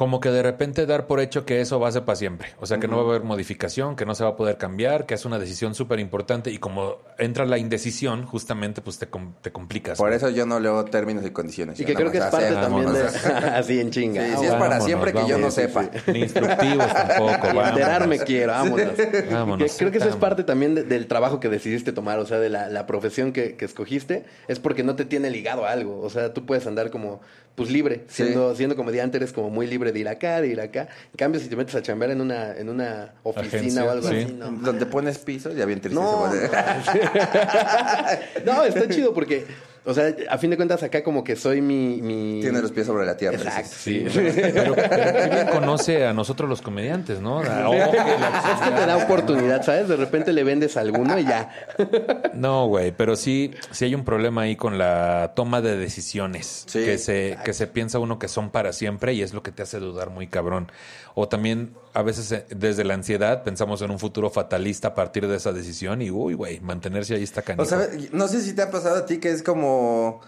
[0.00, 2.48] como que de repente dar por hecho que eso va a ser para siempre.
[2.58, 5.04] O sea, que no va a haber modificación, que no se va a poder cambiar,
[5.04, 9.34] que es una decisión súper importante y como entra la indecisión, justamente pues te, com-
[9.42, 9.98] te complicas.
[9.98, 10.16] Por ¿no?
[10.16, 11.78] eso yo no leo términos y condiciones.
[11.80, 13.02] Y que creo que es parte también de...
[13.54, 14.24] Así en chinga.
[14.24, 14.52] Sí, Ah, sí, es bueno.
[14.52, 15.90] para Vámonos, siempre que yo no sepa.
[16.06, 17.46] Ni instructivos tampoco.
[17.48, 17.68] vámonos.
[17.68, 18.88] Enterarme quiero, vámonos.
[19.30, 22.24] Vámonos, Que creo que eso es parte también de- del trabajo que decidiste tomar, o
[22.24, 25.72] sea, de la, la profesión que, que escogiste, es porque no te tiene ligado a
[25.72, 26.00] algo.
[26.00, 27.20] O sea, tú puedes andar como,
[27.54, 28.22] pues libre, Sí.
[28.22, 30.88] siendo, siendo comediante eres como muy libre libre de ir acá, de ir acá.
[31.12, 34.08] En cambio, si te metes a chambear en una, en una oficina Agencia, o algo
[34.08, 34.16] sí.
[34.16, 34.50] así, no.
[34.52, 36.00] Donde pones pisos, ya bien triste.
[36.00, 36.40] No, pone.
[38.44, 39.46] no, está chido porque,
[39.84, 42.02] o sea, a fin de cuentas acá como que soy mi...
[42.02, 42.40] mi...
[42.40, 43.36] Tiene los pies sobre la tierra.
[43.38, 44.12] Exacto, dices.
[44.12, 44.40] sí.
[44.52, 47.38] Pero, bien conoce a nosotros los comediantes, ¿no?
[47.38, 49.88] Oh, que la Es que te da oportunidad, ¿sabes?
[49.88, 51.50] De repente le vendes a alguno y ya.
[52.34, 56.64] No, güey, pero sí, sí hay un problema ahí con la toma de decisiones.
[56.66, 59.52] Sí, que, se, que se piensa uno que son para siempre y es lo que
[59.52, 60.70] te hace dudar muy cabrón.
[61.14, 65.26] O también, a veces, eh, desde la ansiedad, pensamos en un futuro fatalista a partir
[65.26, 67.42] de esa decisión y, uy, güey, mantenerse ahí está.
[67.58, 70.20] O sea, no sé si te ha pasado a ti que es como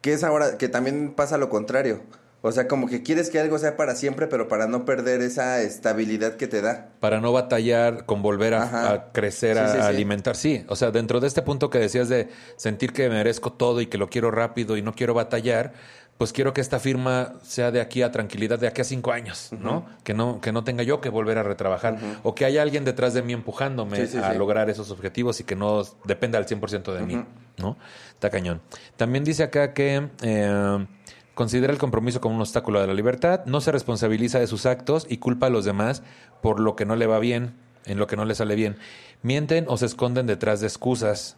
[0.00, 2.02] que es ahora que también pasa lo contrario.
[2.42, 5.62] O sea, como que quieres que algo sea para siempre, pero para no perder esa
[5.62, 6.90] estabilidad que te da.
[7.00, 9.82] para no batallar con volver a, crecer, Sí, a, sí, sí.
[9.82, 10.36] alimentar.
[10.36, 13.86] Sí, o sea, dentro de este punto que decías de sentir que merezco todo y
[13.86, 15.72] que lo quiero rápido y no quiero batallar,
[16.18, 19.50] pues quiero que esta firma sea de aquí a tranquilidad, de aquí a cinco años,
[19.58, 19.86] ¿no?
[20.04, 23.12] Que no que no tenga yo que volver a retrabajar o que haya alguien detrás
[23.14, 24.38] de mí empujándome Sí, sí, a sí.
[24.38, 27.22] lograr esos objetivos y que no dependa al 100% de mí,
[27.58, 27.76] ¿no?
[28.10, 28.60] Está cañón.
[28.96, 30.08] También dice acá que...
[30.22, 30.86] eh,
[31.34, 35.06] Considera el compromiso como un obstáculo de la libertad, no se responsabiliza de sus actos
[35.06, 36.02] y culpa a los demás
[36.40, 37.52] por lo que no le va bien,
[37.84, 38.78] en lo que no le sale bien.
[39.20, 41.36] Mienten o se esconden detrás de excusas.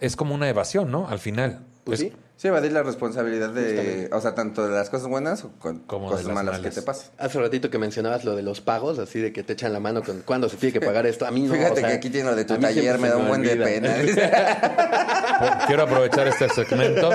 [0.00, 1.08] Es como una evasión, ¿no?
[1.08, 1.60] Al final.
[1.84, 2.16] Pues Es- sí.
[2.42, 5.46] Sí, evadir la responsabilidad de, o sea, tanto de las cosas buenas
[5.86, 6.60] Como de las malas, malas.
[6.60, 7.12] que te pasan.
[7.16, 10.02] Hace ratito que mencionabas lo de los pagos, así de que te echan la mano
[10.02, 11.24] con cuándo se tiene que pagar esto.
[11.24, 11.54] A mí no.
[11.54, 13.54] Fíjate o sea, que aquí tiene lo de tu taller, me da un buen de
[13.54, 13.94] pena.
[15.68, 17.10] Quiero aprovechar este segmento.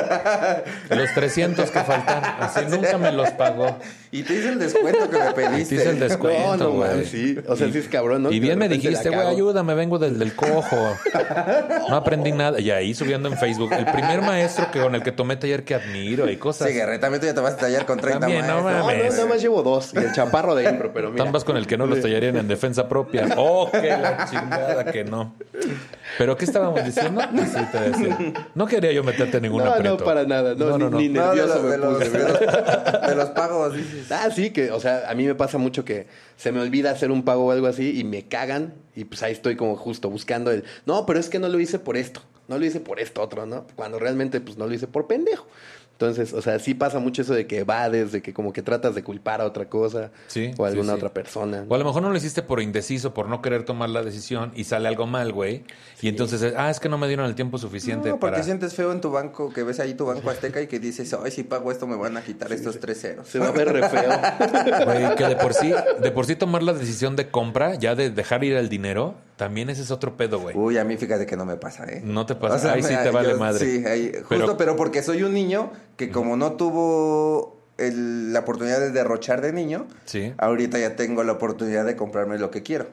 [0.92, 3.80] Los 300 que faltan, así nunca me los pagó.
[4.12, 5.76] Y te hice el descuento que me pediste.
[5.76, 6.58] Te hice el descuento.
[6.58, 6.89] No, no, güey.
[6.89, 7.38] man, sí.
[7.48, 8.32] O sea, sí es cabrón, ¿no?
[8.32, 10.98] Y bien me dijiste, güey, ayúdame, vengo del, del cojo.
[11.89, 12.60] No aprendí nada.
[12.60, 15.76] Y ahí subiendo en Facebook, el primer maestro que con el que tomé taller que
[15.76, 16.67] admiro y cosas.
[16.70, 18.74] Sí, Guerrero, también tú ya te vas a tallar con 30 También, no maestros.
[18.74, 19.13] No, no, mames.
[19.13, 19.93] nada más llevo dos.
[19.93, 21.24] Y el chaparro de impro, pero mira.
[21.24, 23.28] Tambas con el que no los tallarían en defensa propia.
[23.38, 25.36] Oh, qué la chingada que no.
[26.18, 27.22] ¿Pero qué estábamos diciendo?
[27.48, 28.34] Sí, te decía.
[28.56, 29.98] No quería yo meterte en ningún No, aprieto.
[30.00, 30.56] no, para nada.
[30.56, 32.40] No, ni- ni No, de nervioso los, de, me los, puse, de, los,
[33.10, 34.12] de los pagos, dices.
[34.12, 37.12] Ah, sí, que, o sea, a mí me pasa mucho que se me olvida hacer
[37.12, 40.52] un pago o algo así y me cagan y pues ahí estoy como justo buscando
[40.52, 43.22] el, no, pero es que no lo hice por esto, no lo hice por esto
[43.22, 43.66] otro, ¿no?
[43.76, 45.48] Cuando realmente pues no lo hice por pendejo.
[46.00, 48.94] Entonces, o sea, sí pasa mucho eso de que evades, de que como que tratas
[48.94, 50.96] de culpar a otra cosa Sí, o a alguna sí, sí.
[50.98, 51.66] otra persona.
[51.68, 54.52] O a lo mejor no lo hiciste por indeciso, por no querer tomar la decisión
[54.56, 55.64] y sale algo mal, güey.
[56.00, 58.44] Y entonces, ah, es que no me dieron el tiempo suficiente No, porque para...
[58.44, 61.32] sientes feo en tu banco, que ves ahí tu banco azteca y que dices, ay,
[61.32, 63.28] si pago esto me van a quitar estos tres ceros.
[63.28, 64.12] Se va a ver re feo.
[64.86, 68.12] Güey, que de por sí, de por sí tomar la decisión de compra, ya de
[68.12, 70.56] dejar ir el dinero, también ese es otro pedo, güey.
[70.58, 72.02] Uy, a mí fíjate que no me pasa, ¿eh?
[72.04, 72.73] No te pasa.
[72.73, 73.65] Ahí sí te vale yo- madre.
[73.65, 78.39] Sí, ahí- justo, Pero- pero, porque soy un niño que como no tuvo el- la
[78.39, 80.34] oportunidad de derrochar de niño, Sí.
[80.39, 82.88] ahorita ya tengo la oportunidad de comprarme lo que quiero.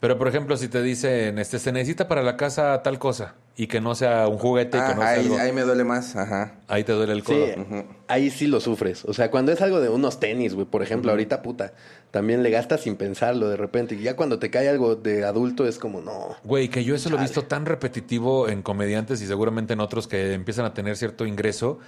[0.00, 3.66] Pero, por ejemplo, si te dicen, este, se necesita para la casa tal cosa y
[3.66, 5.82] que no sea un juguete y que Ah, no sea ahí, algo, ahí me duele
[5.82, 6.52] más, ajá.
[6.68, 7.84] ahí te duele el Sí, codo.
[8.06, 9.04] ahí sí lo sufres.
[9.06, 11.72] O sea, cuando es algo de unos tenis, güey, por ejemplo, ahorita puta,
[12.12, 13.96] también le gastas sin pensarlo de repente.
[13.96, 16.36] Y ya cuando te cae algo de adulto es como, no.
[16.44, 20.06] Güey, que yo eso lo he visto tan repetitivo en comediantes y seguramente en otros
[20.06, 21.80] que empiezan a tener cierto ingreso.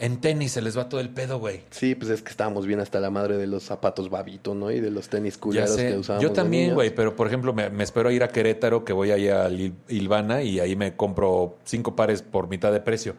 [0.00, 1.60] En tenis se les va todo el pedo, güey.
[1.70, 4.70] Sí, pues es que estábamos bien hasta la madre de los zapatos babito, ¿no?
[4.70, 6.22] Y de los tenis culeros que usábamos.
[6.22, 9.28] Yo también, güey, pero por ejemplo, me, me espero ir a Querétaro, que voy ahí
[9.28, 13.14] a Il- Ilvana y ahí me compro cinco pares por mitad de precio.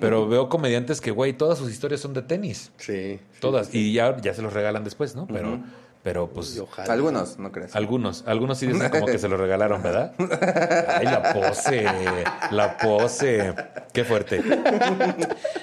[0.00, 2.72] Pero veo comediantes que, güey, todas sus historias son de tenis.
[2.78, 3.20] Sí.
[3.40, 3.72] Todas.
[3.74, 5.26] Y ya, ya se los regalan después, ¿no?
[5.28, 5.60] Pero,
[6.04, 6.58] pero pues.
[6.60, 6.92] Ojalá.
[6.92, 7.74] Algunos, ¿no crees?
[7.74, 10.12] Algunos, algunos sí dicen como que se lo regalaron, ¿verdad?
[10.98, 11.86] Ay, la pose,
[12.50, 13.54] la pose.
[13.94, 14.42] Qué fuerte.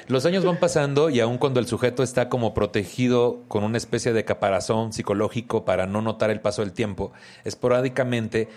[0.08, 4.13] Los años van pasando y aun cuando el sujeto está como protegido con una especie
[4.13, 8.49] de caparazón psicológico para no notar el paso del tiempo, esporádicamente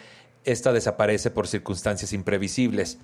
[0.45, 2.99] esta desaparece por circunstancias imprevisibles.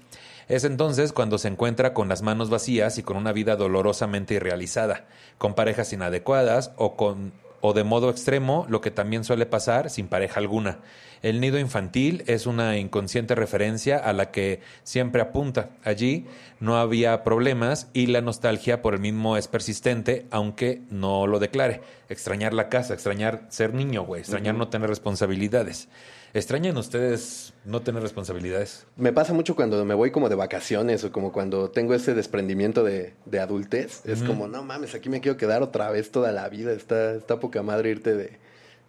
[0.48, 5.04] Es entonces cuando se encuentra con las manos vacías y con una vida dolorosamente irrealizada,
[5.36, 10.08] con parejas inadecuadas o con o de modo extremo, lo que también suele pasar sin
[10.08, 10.78] pareja alguna.
[11.22, 15.70] El nido infantil es una inconsciente referencia a la que siempre apunta.
[15.84, 16.26] Allí
[16.60, 21.82] no había problemas y la nostalgia por el mismo es persistente, aunque no lo declare.
[22.08, 25.88] Extrañar la casa, extrañar ser niño, güey, extrañar no tener responsabilidades.
[26.32, 28.86] ¿Extrañan ustedes no tener responsabilidades?
[28.96, 32.84] Me pasa mucho cuando me voy como de vacaciones o como cuando tengo ese desprendimiento
[32.84, 34.02] de, de adultez.
[34.04, 36.72] Es como, no mames, aquí me quiero quedar otra vez toda la vida.
[36.72, 38.38] Está, está poca madre irte de...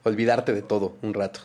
[0.04, 1.42] Olvidarte de todo un rato.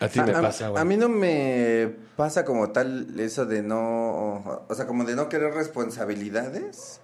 [0.00, 0.80] A ti me a, pasa, güey.
[0.80, 5.28] a mí no me pasa como tal eso de no, o sea, como de no
[5.28, 7.00] querer responsabilidades,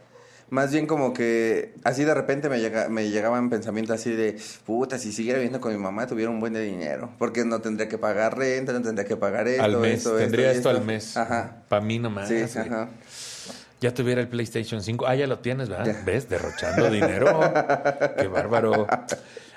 [0.51, 4.99] Más bien como que así de repente me, llega, me llegaban pensamientos así de, puta,
[4.99, 7.11] si siguiera viviendo con mi mamá tuviera un buen de dinero.
[7.19, 9.99] Porque no tendría que pagar renta, no tendría que pagar esto, al mes.
[9.99, 11.17] esto, Tendría esto, esto, al mes.
[11.17, 11.63] Ajá.
[11.69, 12.29] Para mí nomás.
[12.29, 12.89] Sí, ajá.
[13.81, 15.07] Ya tuviera el PlayStation 5.
[15.07, 15.95] Ah, ya lo tienes, ¿verdad?
[16.07, 16.29] ¿Ves?
[16.29, 17.39] Derrochando dinero.
[18.19, 18.87] Qué bárbaro.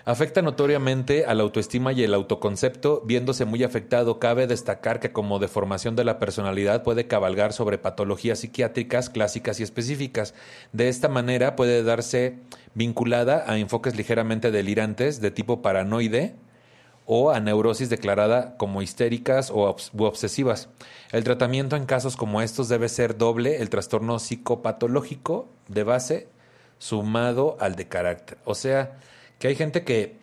[0.08, 4.20] Afecta notoriamente a la autoestima y el autoconcepto, viéndose muy afectado.
[4.20, 9.64] Cabe destacar que como deformación de la personalidad puede cabalgar sobre patologías psiquiátricas clásicas y
[9.64, 10.34] específicas.
[10.72, 12.38] De esta manera puede darse
[12.74, 16.36] vinculada a enfoques ligeramente delirantes de tipo paranoide,
[17.06, 20.70] o a neurosis declarada como histéricas o u obsesivas.
[21.12, 26.28] El tratamiento en casos como estos debe ser doble, el trastorno psicopatológico de base
[26.78, 28.38] sumado al de carácter.
[28.46, 29.00] O sea,
[29.40, 30.16] que hay gente que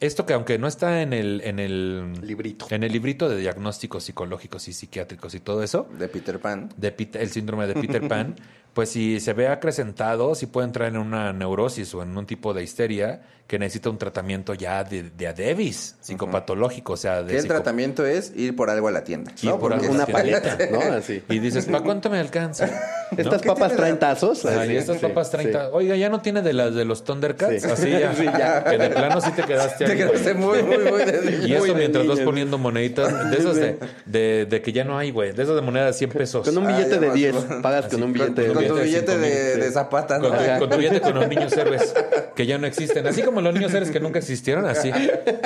[0.00, 2.66] esto que aunque no está en el en el Librito.
[2.70, 6.70] en el librito de diagnósticos psicológicos y psiquiátricos y todo eso, De Peter Pan.
[6.76, 8.36] de el síndrome de Peter Pan,
[8.74, 12.54] pues si se ve acrecentado, sí puede entrar en una neurosis o en un tipo
[12.54, 17.42] de histeria que necesita un tratamiento ya de, de adebis, psicopatológico, o sea, de el
[17.42, 19.32] psico- tratamiento es ir por algo a la tienda.
[19.42, 19.58] Ir ¿no?
[19.58, 20.80] por algo Una paleta, ¿no?
[20.80, 21.20] Así.
[21.28, 22.66] Y dices, ¿para cuánto me alcanza?
[23.10, 23.18] ¿No?
[23.18, 24.46] Estas ¿Qué papas traen tazos.
[24.46, 25.64] Ah, estas sí, papas 30.
[25.64, 25.70] sí.
[25.72, 27.60] Oiga, ya no tiene de las de los Thundercats.
[27.62, 27.68] Sí.
[27.68, 28.14] Así ya.
[28.20, 28.62] Sí, ya.
[28.62, 29.98] Que de plano sí te quedaste Te ahí.
[29.98, 32.24] quedaste muy, muy, muy de Y eso Muy mientras vas niños.
[32.30, 35.32] poniendo moneditas, de esos de, de, de que ya no hay, güey.
[35.32, 36.46] De esos de moneda de 100 pesos.
[36.46, 37.34] Con un Ah, billete de más, 10.
[37.34, 37.62] ¿no?
[37.62, 39.60] Pagas Así, con un billete de Con tu billete de de, sí.
[39.60, 40.28] de zapata, ¿no?
[40.28, 41.94] Con tu, con tu billete con los niños héroes,
[42.34, 43.06] que ya no existen.
[43.06, 44.90] Así como los niños héroes que nunca existieron, así.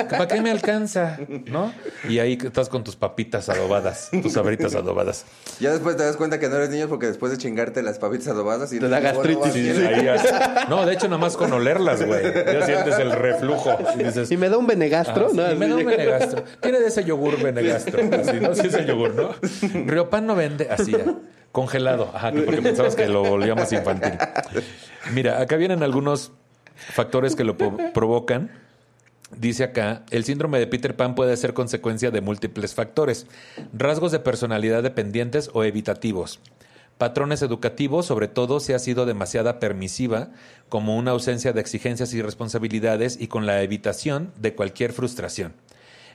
[0.09, 1.17] ¿Para qué me alcanza?
[1.45, 1.73] ¿No?
[2.07, 5.25] Y ahí estás con tus papitas adobadas, tus sabritas adobadas.
[5.59, 8.27] Ya después te das cuenta que no eres niño porque después de chingarte las papitas
[8.29, 9.53] adobadas y Te da gastritis.
[9.53, 9.81] Sí, Sí.
[9.85, 12.23] Ahí ya- No, de hecho, nada más con olerlas, güey.
[12.23, 13.77] Ya sientes el reflujo.
[13.99, 15.47] Y dices, Y me da un benegastro, Ah, ¿no?
[15.47, 15.91] sí, y me da un llega.
[15.97, 16.43] benegastro.
[16.61, 17.99] Tiene de ese yogur benegastro.
[18.21, 18.53] Así, ¿no?
[18.55, 19.35] Sí, ese yogur, ¿no?
[19.85, 21.05] Riopan no vende así ya.
[21.55, 22.11] Congelado.
[22.13, 24.11] Ajá, que porque pensabas que lo volvíamos infantil.
[25.13, 26.33] Mira, acá vienen algunos
[26.75, 28.51] factores que lo provocan.
[29.37, 33.25] Dice acá, el síndrome de Peter Pan puede ser consecuencia de múltiples factores,
[33.71, 36.41] rasgos de personalidad dependientes o evitativos,
[36.97, 40.31] patrones educativos, sobre todo si ha sido demasiada permisiva,
[40.67, 45.53] como una ausencia de exigencias y responsabilidades y con la evitación de cualquier frustración,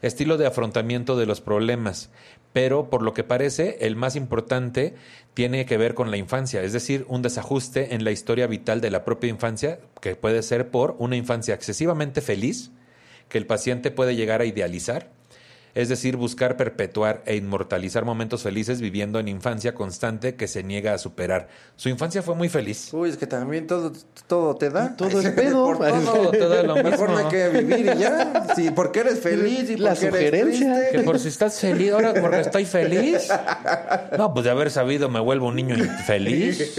[0.03, 2.11] estilo de afrontamiento de los problemas,
[2.53, 4.95] pero por lo que parece, el más importante
[5.35, 8.91] tiene que ver con la infancia, es decir, un desajuste en la historia vital de
[8.91, 12.71] la propia infancia, que puede ser por una infancia excesivamente feliz,
[13.29, 15.11] que el paciente puede llegar a idealizar,
[15.75, 20.95] es decir, buscar perpetuar e inmortalizar momentos felices viviendo en infancia constante que se niega
[20.95, 21.49] a superar.
[21.77, 22.93] Su infancia fue muy feliz.
[22.93, 23.93] Uy, es que también todo,
[24.27, 24.97] todo te da.
[24.97, 25.65] Todo es pedo.
[25.65, 26.01] Por todo.
[26.13, 27.07] Todo te da lo Mejor mismo.
[27.09, 28.47] no hay que vivir y ya.
[28.57, 30.79] Sí, porque eres feliz y La porque sugerencia.
[30.79, 33.29] eres Que por si estás feliz, ahora porque estoy feliz.
[34.19, 36.77] No, pues de haber sabido me vuelvo un niño feliz.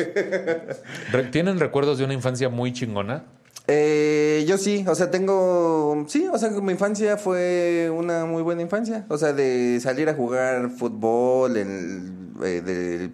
[1.12, 3.24] Re- ¿Tienen recuerdos de una infancia muy chingona?
[3.68, 6.06] Eh, yo sí, o sea, tengo...
[6.08, 9.06] Sí, o sea, mi infancia fue una muy buena infancia.
[9.08, 13.12] O sea, de salir a jugar fútbol, en, eh, de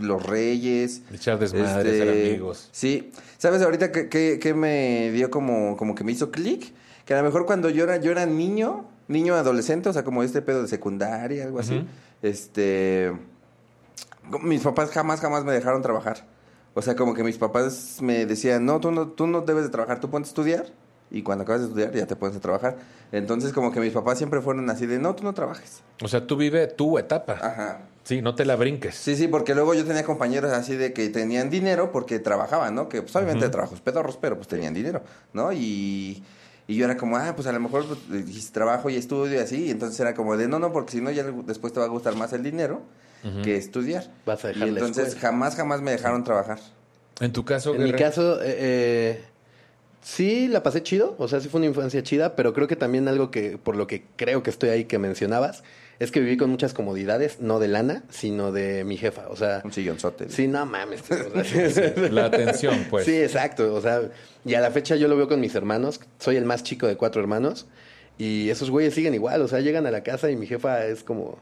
[0.00, 1.02] los reyes.
[1.12, 2.68] Echar desmadre, ser amigos.
[2.72, 3.12] Sí.
[3.38, 6.72] ¿Sabes ahorita que, que, que me dio como, como que me hizo clic?
[7.04, 10.22] Que a lo mejor cuando yo era, yo era niño, niño adolescente, o sea, como
[10.22, 11.86] este pedo de secundaria, algo así.
[12.22, 13.12] Este...
[14.42, 16.24] Mis papás jamás, jamás me dejaron trabajar.
[16.74, 19.70] O sea, como que mis papás me decían, no, tú no, tú no debes de
[19.70, 20.66] trabajar, tú ponte a estudiar
[21.10, 22.76] y cuando acabas de estudiar ya te pones a trabajar.
[23.10, 25.82] Entonces, como que mis papás siempre fueron así de, no, tú no trabajes.
[26.02, 27.32] O sea, tú vive tu etapa.
[27.42, 27.80] Ajá.
[28.04, 28.94] Sí, no te la brinques.
[28.94, 32.88] Sí, sí, porque luego yo tenía compañeros así de que tenían dinero porque trabajaban, ¿no?
[32.88, 33.52] Que pues obviamente Ujú.
[33.52, 35.02] trabajos pedorros, pero pues tenían dinero,
[35.32, 35.52] ¿no?
[35.52, 36.22] Y,
[36.70, 39.66] y yo era como, ah, pues a lo mejor pues, trabajo y estudio y así.
[39.66, 41.88] Y entonces era como de, no, no, porque si no ya después te va a
[41.88, 42.82] gustar más el dinero
[43.42, 44.08] que estudiar.
[44.24, 45.28] Vas a dejar y entonces escuela.
[45.28, 46.60] jamás, jamás me dejaron trabajar.
[47.18, 47.98] En tu caso, En mi Guerra?
[47.98, 49.24] caso, eh, eh,
[50.00, 53.08] sí la pasé chido, o sea, sí fue una infancia chida, pero creo que también
[53.08, 55.64] algo que, por lo que creo que estoy ahí que mencionabas,
[56.00, 59.60] es que viví con muchas comodidades, no de lana, sino de mi jefa, o sea,
[59.64, 60.28] Un sillonzote.
[60.30, 61.02] sí, no mames.
[61.10, 63.04] o sea, la atención, pues.
[63.06, 64.00] Sí, exacto, o sea,
[64.44, 66.96] y a la fecha yo lo veo con mis hermanos, soy el más chico de
[66.96, 67.66] cuatro hermanos,
[68.18, 71.02] y esos güeyes siguen igual, o sea, llegan a la casa y mi jefa es
[71.04, 71.38] como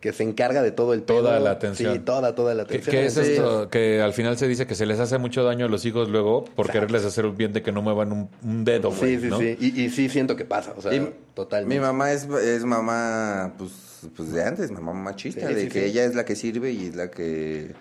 [0.00, 1.44] que se encarga de todo el Toda pedo.
[1.44, 1.94] la atención.
[1.94, 2.92] Sí, toda, toda la ¿Qué, atención.
[2.96, 3.70] qué es esto?
[3.70, 6.44] Que al final se dice que se les hace mucho daño a los hijos luego
[6.44, 9.28] por quererles hacer un bien de que no muevan un, un dedo, güey, Sí, sí,
[9.28, 9.38] ¿no?
[9.38, 9.56] sí.
[9.58, 11.74] Y, y sí siento que pasa, o sea, Y totalmente.
[11.74, 13.70] Mi mamá es, es mamá, pues,
[14.16, 15.84] pues de antes, mamá machista, Sí, de sí, que sí.
[15.86, 17.74] ella es la que sirve y es la que,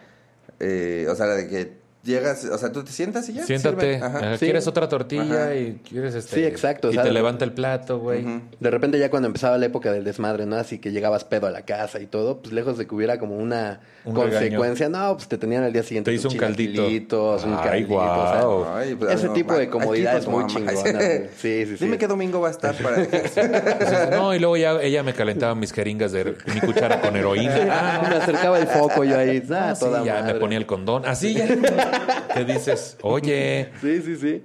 [0.59, 3.43] eh, o sea, la de que llegas, o sea, tú te sientas y ya.
[3.43, 3.95] Siéntate.
[3.97, 4.37] Ajá.
[4.37, 4.45] Sí.
[4.45, 5.23] ¿Quieres otra tortilla?
[5.45, 5.55] Ajá.
[5.55, 6.35] Y quieres este.
[6.35, 8.23] Sí, exacto, o Y sea, te levanta el plato, güey.
[8.59, 10.55] De repente ya cuando empezaba la época del desmadre, ¿no?
[10.55, 13.35] Así que llegabas pedo a la casa y todo, pues lejos de que hubiera como
[13.37, 16.85] una Un consecuencia, no, pues te tenían al día siguiente Te hizo un caldito.
[16.85, 18.65] un Ay, caldito, o sea, guau.
[18.75, 20.99] Ay, pues, Ese no, tipo de comodidad es con muy chingona.
[21.37, 21.85] Sí, sí, sí.
[21.85, 25.55] Dime qué domingo va a estar para Entonces, no, y luego ya ella me calentaba
[25.55, 27.55] mis jeringas de mi cuchara con heroína.
[27.75, 30.33] Ah, me acercaba el foco yo ahí, ah, Ah, sí, toda ya madre.
[30.33, 31.03] me ponía el condón.
[31.05, 31.45] Así ya.
[32.33, 32.97] ¿Qué dices?
[33.01, 34.43] Oye, Sí, sí, sí.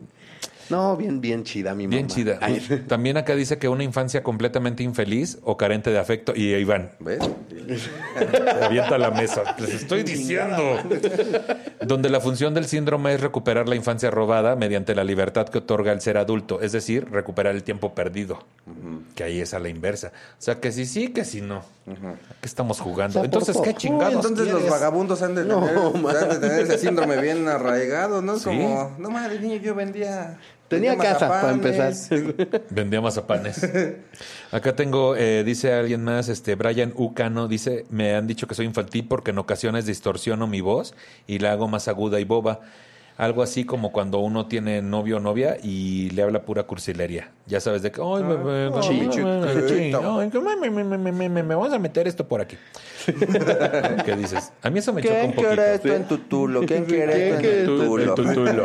[0.71, 1.97] No, bien, bien chida mi mamá.
[1.97, 2.39] bien chida.
[2.41, 6.33] Ay, También acá dice que una infancia completamente infeliz o carente de afecto.
[6.35, 7.19] Y Iván, ¿Ves?
[8.63, 9.57] avienta la mesa.
[9.59, 10.79] Les estoy diciendo.
[11.85, 15.93] Donde la función del síndrome es recuperar la infancia robada mediante la libertad que otorga
[15.93, 16.61] el ser adulto.
[16.61, 18.45] Es decir, recuperar el tiempo perdido.
[19.15, 20.09] Que ahí es a la inversa.
[20.09, 21.65] O sea, que si sí, que si no.
[21.87, 23.21] ¿A ¿Qué estamos jugando?
[23.21, 26.39] O sea, por Entonces, ¿qué chingados Entonces los vagabundos han de, No, tener, han de
[26.39, 28.39] tener ese síndrome bien arraigado, ¿no?
[28.39, 28.45] Sí.
[28.45, 30.39] Como, no madre, niño, yo vendía.
[30.71, 31.93] Tenía vendía casa para empezar.
[32.71, 33.69] Vendía mazapanes.
[34.53, 38.67] Acá tengo, eh, dice alguien más, este Brian Ucano, dice, me han dicho que soy
[38.67, 40.95] infantil porque en ocasiones distorsiono mi voz
[41.27, 42.61] y la hago más aguda y boba.
[43.21, 47.29] Algo así como cuando uno tiene novio o novia y le habla pura cursilería.
[47.47, 48.71] Ya sabes de que, ay, me,
[51.55, 52.57] vas a meter esto por aquí.
[54.07, 54.55] ¿Qué dices?
[54.63, 55.55] A mí eso me choca un ¿Quién poquito.
[55.55, 56.63] quiere esto en tu tulo?
[56.65, 58.65] ¿Quién quiere ¿Quién esto en tu tulo?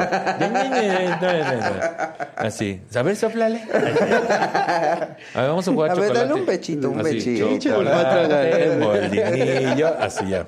[2.38, 2.80] Así.
[2.96, 3.62] A ver, soplale.
[3.74, 6.28] A ver, vamos a jugar A ver, chocolate.
[6.30, 7.60] dale un pechito, un pechito.
[7.60, 9.88] Chocolate, molinillo.
[10.00, 10.48] Así ya.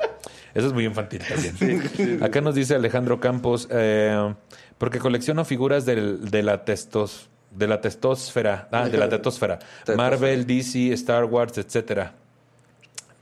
[0.58, 2.24] Eso es muy infantil también.
[2.24, 4.34] Acá nos dice Alejandro Campos, eh,
[4.78, 9.60] porque colecciono figuras del- de la testos, de la testosfera, ah, de la tetosfera,
[9.96, 12.13] Marvel, DC, Star Wars, etcétera.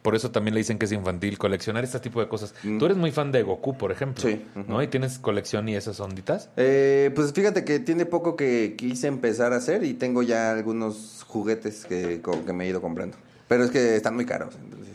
[0.01, 2.53] Por eso también le dicen que es infantil coleccionar este tipo de cosas.
[2.61, 4.81] Tú eres muy fan de Goku, por ejemplo, Sí, ¿no?
[4.83, 6.49] Y tienes colección y esas onditas.
[6.57, 11.25] Eh, pues fíjate que tiene poco que quise empezar a hacer y tengo ya algunos
[11.27, 13.17] juguetes que, que me he ido comprando.
[13.47, 14.94] Pero es que están muy caros, entonces.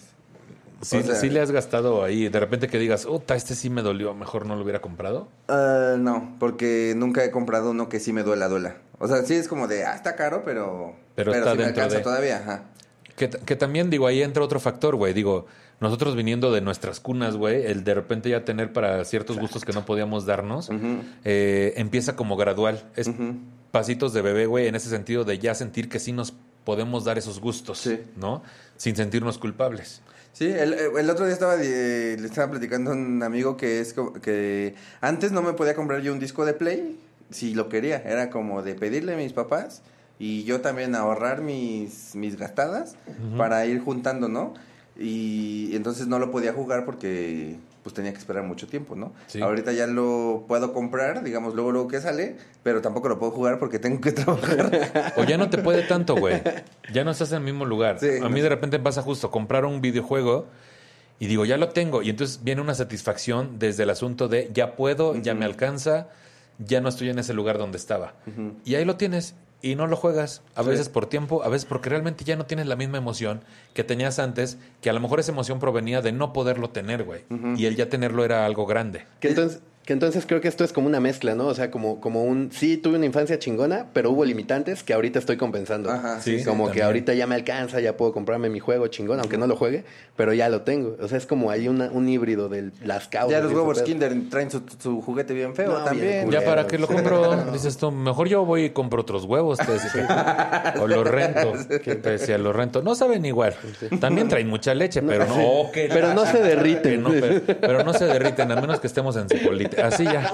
[0.81, 2.29] Sí, O sea- sí le has gastado ahí.
[2.29, 5.29] De repente que digas, puta, este sí me dolió, mejor no lo hubiera comprado.
[5.49, 8.77] Ah, no, porque nunca he comprado uno que sí me duela, duela.
[8.99, 10.95] O sea, sí es como de, ah, está caro, pero...
[11.14, 12.62] Pero está sí me dentro alcanza de- todavía, ajá.
[13.16, 15.12] Que, que también, digo, ahí entra otro factor, güey.
[15.12, 15.47] Digo,
[15.81, 19.73] nosotros viniendo de nuestras cunas, güey, el de repente ya tener para ciertos gustos que
[19.75, 20.71] no podíamos darnos,
[21.25, 22.83] eh, empieza como gradual.
[22.97, 23.11] Es
[23.71, 26.33] pasitos de bebé, güey, en ese sentido de ya sentir que sí nos
[26.64, 28.01] podemos dar esos gustos, Sí.
[28.16, 28.43] ¿no?
[28.77, 30.01] Sin sentirnos culpables.
[30.33, 33.95] Sí, el, el otro día estaba eh, le estaba platicando a un amigo que es
[34.23, 36.99] que antes no me podía comprar yo un disco de Play
[37.31, 39.83] si lo quería, era como de pedirle a mis papás
[40.19, 42.97] y yo también ahorrar mis mis gastadas
[43.37, 44.55] para ir juntando, ¿no?
[44.99, 49.12] Y entonces no lo podía jugar porque pues tenía que esperar mucho tiempo, ¿no?
[49.27, 49.40] Sí.
[49.40, 53.59] Ahorita ya lo puedo comprar, digamos, luego luego que sale, pero tampoco lo puedo jugar
[53.59, 55.14] porque tengo que trabajar.
[55.16, 56.43] O ya no te puede tanto, güey.
[56.93, 57.99] Ya no estás en el mismo lugar.
[57.99, 58.09] Sí.
[58.23, 60.47] a mí de repente pasa justo comprar un videojuego
[61.19, 62.03] y digo, ya lo tengo.
[62.03, 66.09] Y entonces viene una satisfacción desde el asunto de ya puedo, ya me alcanza,
[66.59, 68.14] ya no estoy en ese lugar donde estaba.
[68.64, 70.42] Y ahí lo tienes y no lo juegas.
[70.55, 70.68] A Sí.
[70.70, 73.42] veces por tiempo, a veces porque realmente ya no tienes la misma emoción
[73.75, 77.25] que tenías antes, que a lo mejor esa emoción provenía de no poderlo tener, güey.
[77.57, 79.05] Y el ya tenerlo era algo grande.
[79.20, 81.47] Que entonces, que entonces creo que esto es como una mezcla, ¿no?
[81.47, 85.19] O sea, como, como un, sí, tuve una infancia chingona, pero hubo limitantes que ahorita
[85.19, 85.90] estoy compensando.
[85.90, 89.19] Ajá, sí, sí, como que ahorita ya me alcanza, ya puedo comprarme mi juego chingón,
[89.19, 89.85] aunque no lo juegue,
[90.16, 90.97] pero ya lo tengo.
[91.01, 93.31] O sea, es como hay una, un híbrido de las causas.
[93.33, 93.83] ya los huevos.
[93.83, 96.29] Kinder traen su, su juguete bien feo No, también.
[96.29, 99.59] bien Ya para qué lo compro, dices tú, mejor yo voy y compro otros huevos,
[99.59, 100.75] te decía.
[100.81, 102.83] o los rento, te decía, los rento.
[102.83, 103.55] No saben igual.
[103.99, 105.35] También traen mucha leche, pero no.
[105.38, 106.81] Oh, Pero no se derriten.
[106.83, 109.69] que no, pero, pero no se derriten, a menos que estemos en cipolite.
[109.83, 110.30] Así ya.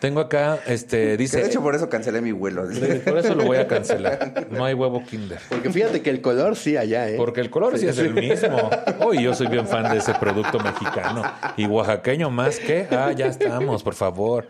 [0.00, 1.40] Tengo acá, este, Que dice.
[1.40, 2.64] de hecho por eso cancelé mi vuelo.
[3.06, 4.48] Por eso lo voy a cancelar.
[4.50, 5.38] No hay huevo Kinder.
[5.48, 7.14] Porque fíjate que el color sí allá, ¿eh?
[7.16, 8.68] Porque el color sí, es el mismo.
[9.00, 11.22] Hoy yo soy bien fan de ese producto mexicano.
[11.56, 12.86] Y oaxaqueño más que.
[12.90, 14.46] Ah, ya estamos, por favor.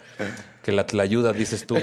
[0.64, 1.76] Que la ayuda, dices tú.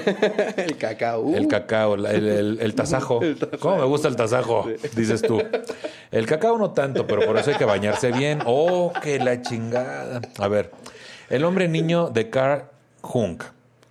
[0.58, 1.34] el cacao.
[1.34, 3.22] El cacao, la- el, el- el tasajo.
[3.60, 4.68] ¿Cómo me gusta el tasajo?
[4.98, 5.42] Dices tú.
[6.12, 8.40] El cacao no tanto, pero por eso hay que bañarse bien.
[8.46, 10.20] Oh, que la chingada.
[10.40, 10.72] A ver,
[11.32, 12.64] el hombre niño de Carl
[13.02, 13.42] Jung.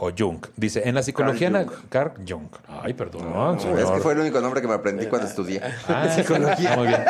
[0.03, 0.39] O Jung.
[0.57, 1.51] Dice, en la psicología...
[1.53, 2.47] Carl na- Carl Jung.
[2.69, 3.95] Ay, perdón, es señor.
[3.97, 5.61] que fue el único nombre que me aprendí cuando estudié.
[5.89, 6.75] Ah, psicología.
[6.77, 7.05] Muy bien.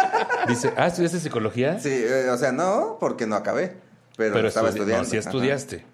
[0.49, 1.79] Dice, ah, ¿estudiaste psicología?
[1.79, 3.77] Sí, eh, o sea, no, porque no acabé.
[4.17, 5.05] Pero, pero estaba estudi- estudiando.
[5.05, 5.29] No, sí Ajá.
[5.29, 5.85] estudiaste.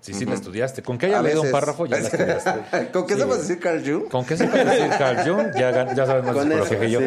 [0.00, 0.82] Sí, sí la estudiaste.
[0.82, 2.90] Con que haya A leído un párrafo, ya la estudiaste.
[2.92, 3.38] ¿Con qué Sí, sepas güey.
[3.40, 4.08] decir Carl Jung?
[4.10, 5.46] ¿Con qué se puede decir Carl Jung?
[5.58, 5.72] Ya,
[6.06, 7.00] sabes más de Con psicología que yo.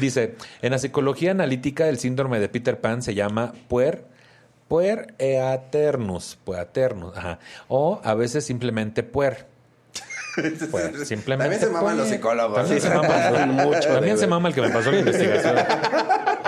[0.00, 4.04] Dice, en la psicología analítica el síndrome de Peter Pan se llama puer
[4.68, 7.38] Puer eaternus, puerternus, ajá.
[7.68, 9.46] O a veces simplemente puer.
[10.70, 11.96] Pues, simplemente También se maman puer.
[11.96, 12.56] los psicólogos.
[12.58, 15.56] También se mama mucho, También se mama el que me pasó la investigación.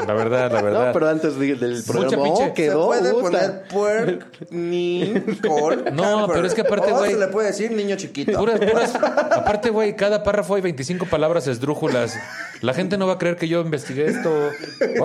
[0.07, 0.87] La verdad, la verdad.
[0.89, 2.87] No, pero antes de- del programa pinche- oh, Se quedó.
[2.87, 3.23] puede puta.
[3.23, 5.15] poner puerc, ni,
[5.47, 6.35] col, No, camper.
[6.35, 8.39] pero es que aparte, O güey- se le puede decir niño chiquito.
[8.39, 8.95] Puras, puras.
[9.39, 12.15] Aparte, güey, cada párrafo hay 25 palabras esdrújulas.
[12.61, 14.31] La gente no va a creer que yo investigué esto.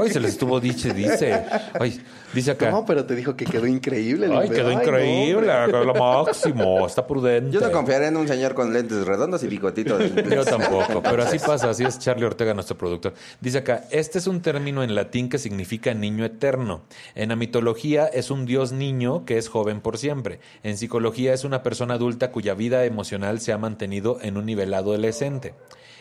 [0.02, 1.44] Ay, se les estuvo dice, dice.
[1.80, 2.02] Ay,
[2.34, 2.72] dice acá.
[2.72, 4.28] No, pero te dijo que quedó increíble.
[4.36, 5.86] Ay, quedó Ay, no, increíble, hombre.
[5.86, 7.52] lo máximo, está prudente.
[7.52, 9.98] Yo no confiaré en un señor con lentes redondos y bigotito.
[10.00, 13.14] de- Yo tampoco, pero así pasa, así es Charlie Ortega, nuestro productor.
[13.40, 16.84] Dice acá, este es un término en latín que significa niño eterno.
[17.16, 20.40] En la mitología es un dios niño que es joven por siempre.
[20.64, 24.74] En psicología es una persona adulta cuya vida emocional se ha mantenido en un nivel
[24.74, 25.54] adolescente.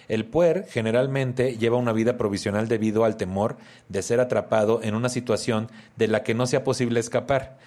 [0.09, 3.57] El puer generalmente lleva una vida provisional debido al temor
[3.89, 7.59] de ser atrapado en una situación de la que no sea posible escapar.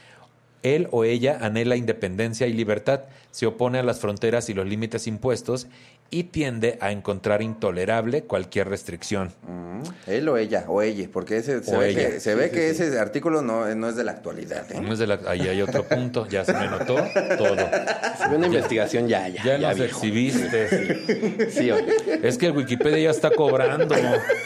[0.65, 5.05] Él o ella anhela independencia y libertad, se opone a las fronteras y los límites
[5.05, 5.67] impuestos
[6.15, 9.33] y tiende a encontrar intolerable cualquier restricción.
[9.45, 12.09] Mm, Él o ella, o ella, porque ese, se O ve ella.
[12.11, 14.65] que, se ve que ese artículo no, no es de la actualidad.
[14.71, 14.79] ¿eh?
[14.81, 16.95] No es de la- ahí hay otro punto, ya se me notó
[17.37, 17.57] todo.
[17.57, 19.43] Se ve una investigación ya, ya.
[19.43, 19.83] Ya, nos viejo.
[19.97, 21.49] exhibiste.
[21.51, 21.85] Sí, oye.
[22.23, 23.93] Es que el Wikipedia ya está cobrando,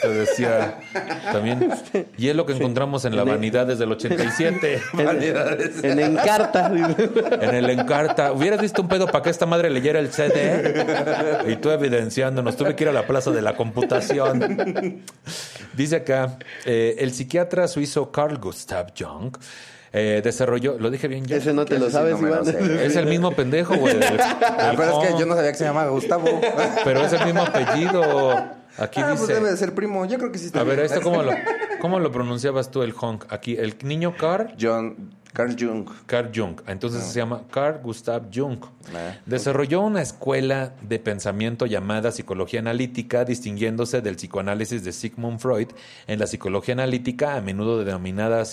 [0.02, 0.80] te decía
[1.32, 1.70] también.
[2.18, 4.82] Y es lo que encontramos en la vanidad desde el 87.
[4.94, 5.84] Vanidades.
[5.84, 6.72] En Encarta.
[7.42, 8.32] En el Encarta.
[8.34, 10.74] Hubieras visto un pedo para que esta madre leyera el CD.
[11.48, 12.56] Y tú evidenciándonos.
[12.58, 15.04] Tuve que ir a la plaza de la computación.
[15.74, 19.36] Dice acá, eh, el psiquiatra suizo Carl Gustav Jung
[19.92, 21.38] eh, desarrolló, lo dije bien ya.
[21.38, 22.46] Ese no te lo sí sabes, no me lo Iván.
[22.46, 22.86] sé.
[22.86, 23.98] Es el mismo pendejo, güey.
[24.62, 26.26] Ah, pero es que yo no sabía que se llamaba Gustavo.
[26.84, 28.60] Pero es el mismo apellido.
[28.78, 29.34] Aquí ah, pues dice.
[29.34, 30.06] debe de ser primo.
[30.06, 30.80] Yo creo que sí está A ver.
[30.80, 31.32] ¿esto cómo lo,
[31.82, 33.26] cómo lo pronunciabas tú, el Honk?
[33.30, 35.88] Aquí, el niño Carl John Carl Jung.
[36.06, 36.60] Carl Jung.
[36.68, 38.60] Entonces se llama Carl Gustav Jung.
[38.94, 39.18] Ah.
[39.26, 45.70] Desarrolló una escuela de pensamiento llamada psicología analítica, distinguiéndose del psicoanálisis de Sigmund Freud.
[46.08, 48.44] En la psicología analítica, a menudo denominada,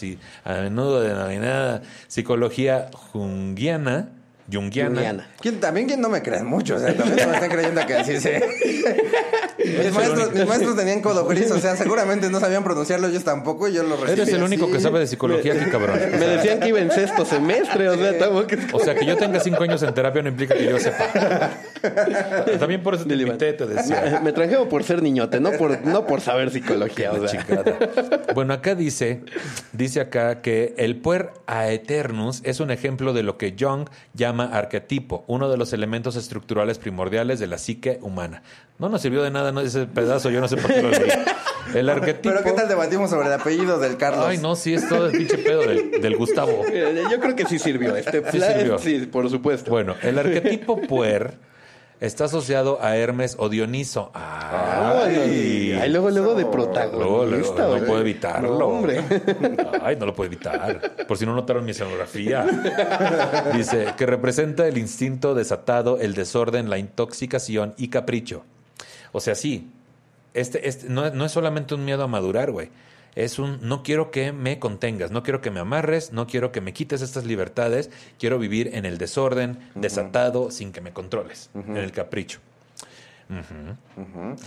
[0.44, 4.10] a menudo denominada psicología junguiana,
[4.52, 5.28] Jungiana.
[5.40, 7.94] ¿Quién, también quien no me creen mucho, o sea, también se me están creyendo que
[7.94, 8.40] así se...
[9.58, 13.68] mis, maestros, mis maestros tenían codo gris, o sea, seguramente no sabían pronunciarlo ellos tampoco,
[13.68, 14.74] y yo lo recibí Eres el único así.
[14.74, 15.98] que sabe de psicología aquí, cabrón.
[16.12, 18.58] Me decían que iba en sexto semestre, o sea, tampoco que...
[18.72, 21.50] O sea, que yo tenga cinco años en terapia no implica que yo sepa.
[22.58, 24.20] También por eso te invité, te decía.
[24.22, 27.12] Me trajeron por ser niñote, no por, no por saber psicología.
[27.12, 27.44] O sea.
[28.34, 29.22] Bueno, acá dice,
[29.72, 35.24] dice acá que el puer aeternus es un ejemplo de lo que Jung llama arquetipo,
[35.26, 38.42] uno de los elementos estructurales primordiales de la psique humana.
[38.78, 41.10] No nos sirvió de nada no ese pedazo, yo no sé por qué lo leí.
[41.74, 42.32] El arquetipo.
[42.34, 44.24] Pero ¿qué tal debatimos sobre el apellido del Carlos?
[44.24, 46.64] Ay, no, sí, es todo el pinche pedo del, del Gustavo.
[47.10, 47.96] Yo creo que sí sirvió.
[47.96, 48.78] Este Sí plan, sirvió.
[48.78, 49.70] Sí, por supuesto.
[49.70, 51.34] Bueno, el arquetipo puer
[52.00, 54.10] está asociado a Hermes o Dioniso.
[54.14, 56.96] Ay, ay, luego, luego de protagonista.
[56.96, 58.58] Luego, luego, no puedo evitarlo.
[58.58, 59.02] No, hombre.
[59.82, 61.06] Ay, no lo puedo evitar.
[61.06, 62.46] Por si no notaron mi escenografía.
[63.54, 68.44] Dice que representa el instinto desatado, el desorden, la intoxicación y capricho.
[69.12, 69.70] O sea, sí.
[70.34, 72.68] Este, este no, no es solamente un miedo a madurar, güey.
[73.16, 76.60] Es un no quiero que me contengas, no quiero que me amarres, no quiero que
[76.60, 81.76] me quites estas libertades, quiero vivir en el desorden, desatado, sin que me controles, en
[81.78, 82.38] el capricho.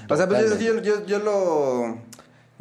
[0.07, 1.97] O sea, pues yo, yo, yo, yo lo...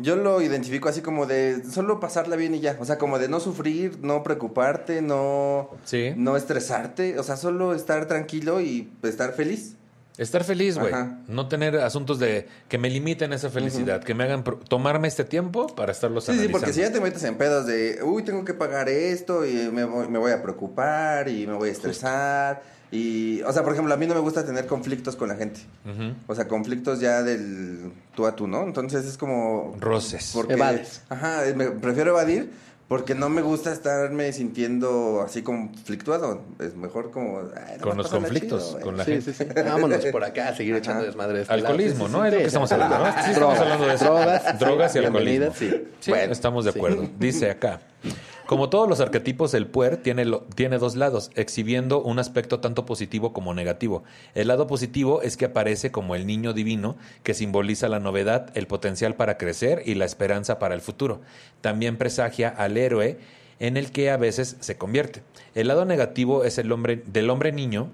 [0.00, 2.76] Yo lo identifico así como de solo pasarla bien y ya.
[2.78, 6.12] O sea, como de no sufrir, no preocuparte, no, Sí.
[6.16, 7.18] no estresarte.
[7.18, 9.74] O sea, solo estar tranquilo y estar feliz.
[10.18, 10.92] Estar feliz, güey.
[10.92, 11.18] Ajá.
[11.28, 15.24] No tener asuntos de que me limiten esa felicidad, que me hagan pro- tomarme este
[15.24, 16.58] tiempo para estarlos Sí, sí, analizando.
[16.58, 19.84] porque si ya te metes en pedos de, uy, tengo que pagar esto y me
[19.84, 22.62] voy, me voy a preocupar y me voy a estresar.
[22.90, 25.60] Y, o sea, por ejemplo, a mí no me gusta tener conflictos con la gente.
[25.84, 26.14] Ujú.
[26.26, 28.62] O sea, conflictos ya del tú a tú, ¿no?
[28.64, 29.76] Entonces es como...
[29.78, 30.30] Roces.
[30.34, 31.02] Porque, Evades.
[31.10, 32.50] Ajá, me prefiero evadir
[32.88, 36.40] porque no me gusta estarme sintiendo así conflictuado.
[36.58, 37.42] Es mejor como...
[37.82, 39.32] Con los conflictos, chido, con la Sí, gente.
[39.34, 39.62] sí, sí.
[39.62, 41.34] Vámonos por acá a seguir echando desmadre.
[41.36, 41.66] de este lado.
[41.66, 42.22] Alcoholismo, Sí, sí, ¿no?
[42.22, 43.12] sí, Es lo sí, que estamos hablando, ¿no?
[43.24, 44.04] Sí, estamos hablando de eso.
[44.06, 45.54] Drogas, Drogas y alcoholismo.
[45.54, 45.88] sí.
[46.00, 46.78] Sí, Bueno, estamos de sí.
[46.78, 47.08] acuerdo.
[47.18, 47.80] Dice acá.
[48.48, 52.86] Como todos los arquetipos, el puer tiene, lo- tiene dos lados, exhibiendo un aspecto tanto
[52.86, 54.04] positivo como negativo.
[54.34, 58.66] El lado positivo es que aparece como el niño divino, que simboliza la novedad, el
[58.66, 61.20] potencial para crecer y la esperanza para el futuro.
[61.60, 63.18] También presagia al héroe
[63.60, 65.20] en el que a veces se convierte.
[65.54, 67.90] El lado negativo es el hombre del hombre niño,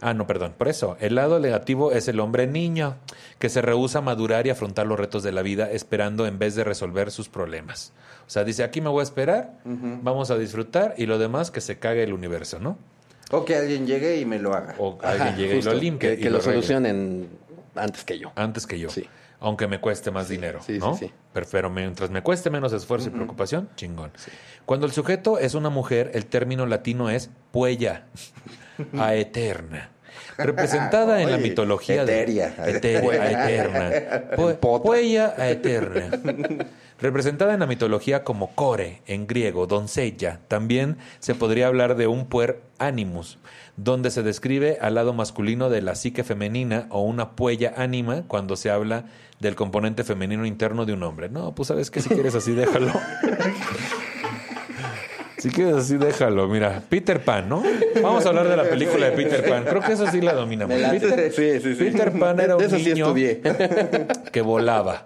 [0.00, 0.54] Ah, no, perdón.
[0.56, 2.96] Por eso, el lado negativo es el hombre niño,
[3.38, 6.54] que se rehúsa a madurar y afrontar los retos de la vida esperando en vez
[6.54, 7.92] de resolver sus problemas.
[8.26, 11.60] O sea, dice, aquí me voy a esperar, vamos a disfrutar y lo demás que
[11.60, 12.78] se cague el universo, ¿no?
[13.30, 14.74] O que alguien llegue y me lo haga.
[14.78, 16.08] O Ajá, alguien llegue justo, y lo limpie.
[16.10, 17.28] Que, y que lo, solucionen
[17.74, 18.32] antes que yo.
[18.36, 18.88] Antes que yo.
[18.90, 19.06] Sí.
[19.40, 20.94] Aunque me cueste más dinero, sí, ¿no?
[20.94, 21.12] sí, sí.
[21.32, 24.10] Pero, pero mientras me cueste menos esfuerzo y preocupación, chingón.
[24.66, 28.06] Cuando el sujeto es una mujer, el término latino es puella,
[28.98, 29.90] aeterna.
[30.36, 32.50] Representada en la mitología etérea.
[32.50, 33.90] de etérea, eterna.
[34.36, 34.82] Pu- Potra.
[34.84, 36.10] Puella aeterna.
[37.00, 40.40] Representada en la mitología como core, en griego, doncella.
[40.48, 43.38] También se podría hablar de un puer animus,
[43.76, 48.56] donde se describe al lado masculino de la psique femenina o una puella ánima cuando
[48.56, 49.04] se habla
[49.38, 51.28] del componente femenino interno de un hombre.
[51.28, 52.92] No, pues sabes que si quieres así, déjalo.
[55.38, 56.48] Si quieres así, déjalo.
[56.48, 57.62] Mira, Peter Pan, ¿no?
[58.02, 59.64] Vamos a hablar de la película de Peter Pan.
[59.64, 60.76] Creo que eso sí la dominamos.
[60.76, 61.84] Peter, Sí, sí, sí.
[61.84, 63.14] Peter Pan era un eso niño
[64.32, 65.04] que volaba.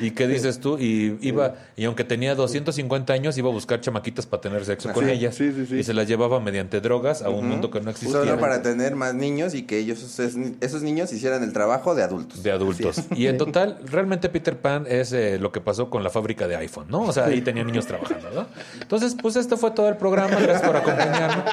[0.00, 0.78] ¿Y qué dices tú?
[0.78, 5.04] Y iba y aunque tenía 250 años iba a buscar chamaquitas para tener sexo con
[5.04, 8.18] Sí, ellas y se las llevaba mediante drogas a un mundo que no existía.
[8.18, 12.02] Solo para tener más niños y que ellos, esos, esos niños hicieran el trabajo de
[12.02, 12.42] adultos.
[12.42, 13.02] de adultos.
[13.14, 16.56] Y en total, realmente Peter Pan es eh, lo que pasó con la fábrica de
[16.56, 17.02] iPhone, ¿no?
[17.02, 18.46] O sea, ahí tenía niños trabajando, ¿no?
[18.80, 20.36] Entonces, pues esto fue todo el programa.
[20.36, 21.44] Gracias por acompañarnos.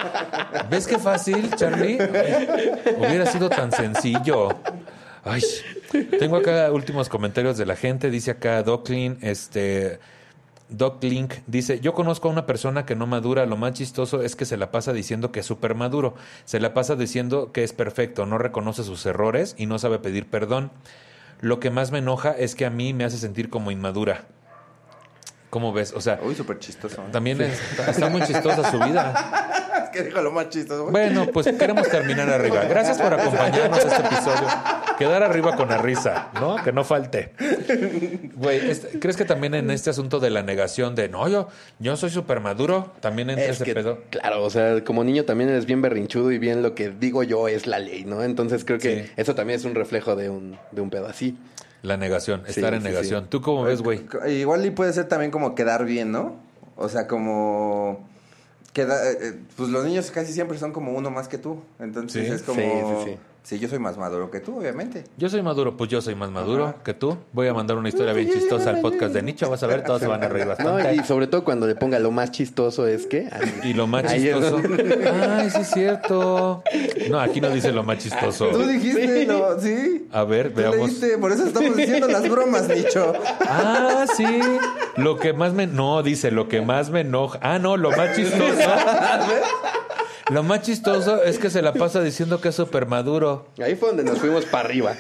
[0.70, 1.98] ¿Ves qué fácil, Charlie?
[2.98, 4.50] Hubiera sido tan sencillo.
[5.24, 5.42] Ay,
[6.20, 8.10] tengo acá últimos comentarios de la gente.
[8.10, 10.00] Dice acá Doclin, este...
[10.70, 14.36] Doc Link dice, yo conozco a una persona que no madura, lo más chistoso es
[14.36, 17.72] que se la pasa diciendo que es súper maduro, se la pasa diciendo que es
[17.72, 20.72] perfecto, no reconoce sus errores y no sabe pedir perdón.
[21.40, 24.26] Lo que más me enoja es que a mí me hace sentir como inmadura.
[25.50, 25.94] ¿Cómo ves?
[25.96, 27.02] O sea, Uy, súper chistoso.
[27.02, 27.06] ¿eh?
[27.12, 29.54] también es- está muy chistosa su vida.
[29.88, 30.88] Es que dijo lo más chistoso.
[30.88, 32.66] Bueno, pues queremos terminar arriba.
[32.66, 34.48] Gracias por acompañarnos a este episodio.
[34.98, 36.62] Quedar arriba con la risa, ¿no?
[36.62, 37.32] Que no falte.
[38.36, 38.62] Güey,
[39.00, 41.48] ¿crees que también en este asunto de la negación de no, yo,
[41.80, 44.00] yo soy súper maduro, también entra Es ese que, pedo?
[44.10, 47.48] claro, o sea, como niño también eres bien berrinchudo y bien lo que digo yo
[47.48, 48.24] es la ley, ¿no?
[48.24, 49.12] Entonces creo que Sí.
[49.16, 51.38] eso también es un reflejo de un, de un pedo así.
[51.88, 53.24] La negación, Sí, estar en sí, negación.
[53.24, 53.30] sí.
[53.30, 54.06] ¿Tú cómo ves, güey?
[54.28, 56.36] Igual y puede ser también como quedar bien, ¿no?
[56.76, 58.08] O sea, como...
[58.74, 61.62] Queda, eh, eh, pues los niños casi siempre son como uno más que tú.
[61.80, 62.32] Entonces Sí.
[62.34, 63.06] es como...
[63.48, 63.58] Sí, sí, sí.
[63.58, 65.06] Sí, yo soy más maduro que tú, obviamente.
[65.16, 67.18] Yo soy maduro, pues yo soy más maduro que tú.
[67.32, 69.50] Voy a mandar una historia bien chistosa al podcast de Nicho.
[69.50, 70.96] Vas a ver, todos se van a reír No, bastante.
[70.96, 73.30] y sobre todo cuando le ponga lo más chistoso es que...
[73.64, 74.58] Y lo más Ahí chistoso.
[75.40, 76.64] Ay, sí es cierto.
[77.10, 78.48] No, aquí no dice lo más chistoso.
[78.50, 80.08] Tú dijiste, lo, sí.
[80.12, 80.90] A ver, Tú veamos.
[80.90, 83.14] leíste, por eso estamos diciendo las bromas, Nicho.
[83.42, 84.26] Ah, sí.
[84.98, 85.68] Lo que más me.
[85.68, 87.40] No, dice, lo que más me enoja.
[87.42, 88.44] Ah, no, lo más chistoso.
[90.30, 93.48] Lo más chistoso es que se la pasa diciendo que es súper maduro.
[93.64, 94.94] Ahí fue donde nos fuimos para arriba.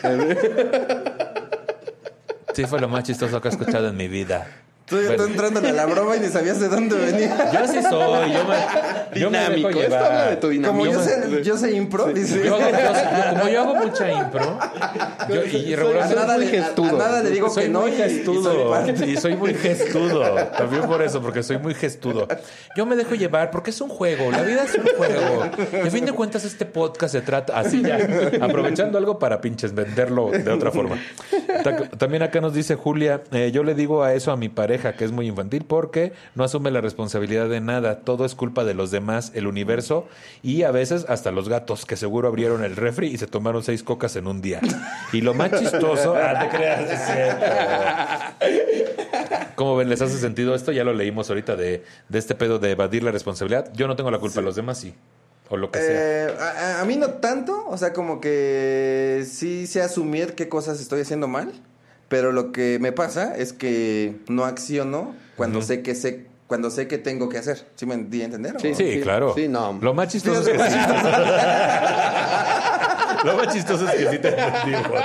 [2.53, 4.47] Sí, fue lo más chistoso que he escuchado en mi vida.
[4.87, 5.11] Tú ya Bueno.
[5.11, 7.51] estás entrando a la broma y ni sabías de dónde venía.
[7.51, 8.31] Yo sí soy.
[8.31, 9.69] Yo me, yo me dejo Dinámico.
[9.81, 10.29] Esto habla llevar.
[10.29, 10.51] de tu Como
[10.85, 10.93] dinamismo.
[10.93, 12.41] yo sé, yo sé impro, dice.
[12.45, 14.59] Yo hago- yo- como yo hago mucha impro,
[15.29, 16.87] yo, y Soy- a regularmente nada, muy le, a- gestudo.
[16.87, 19.53] a nada le digo soy que no muy y, y soy gestudo y soy muy
[19.53, 22.27] gestudo también por eso porque soy muy gestudo
[22.77, 25.49] yo me dejo llevar porque es un juego la vida es un juego
[25.83, 27.97] y a fin de cuentas este podcast se trata así ya
[28.41, 30.97] aprovechando algo para pinches venderlo de otra forma
[31.63, 34.76] Ta- también acá nos dice Julia eh, yo le digo a eso a mi pareja
[34.77, 38.73] que es muy infantil porque no asume la responsabilidad de nada todo es culpa de
[38.73, 40.07] los demás el universo
[40.43, 43.83] y a veces hasta los gatos que seguro abrieron el refri y se tomaron seis
[43.83, 44.61] cocas en un día
[45.13, 47.45] y lo más chistoso ah, te creas es cierto.
[49.55, 49.89] ¿Cómo ven?
[49.89, 50.71] ¿Les hace sentido esto?
[50.71, 53.71] Ya lo leímos ahorita de, de este pedo de evadir la responsabilidad.
[53.73, 54.93] Yo no tengo la culpa, los demás sí.
[55.49, 56.27] O lo que sea.
[56.27, 60.79] Eh, a, a mí no tanto, o sea, como que sí sé asumir qué cosas
[60.79, 61.53] estoy haciendo mal,
[62.09, 66.87] pero lo que me pasa es que no acciono cuando sé que sé cuando sé
[66.87, 67.65] que tengo que hacer.
[67.75, 68.55] ¿Sí me di a entender?
[68.55, 68.59] o?
[68.59, 69.33] Sí, sí, claro.
[69.35, 69.77] sí, no.
[69.81, 70.77] Lo más chistoso es que sí.
[73.23, 74.91] Lo más chistoso es que sí te entendimos.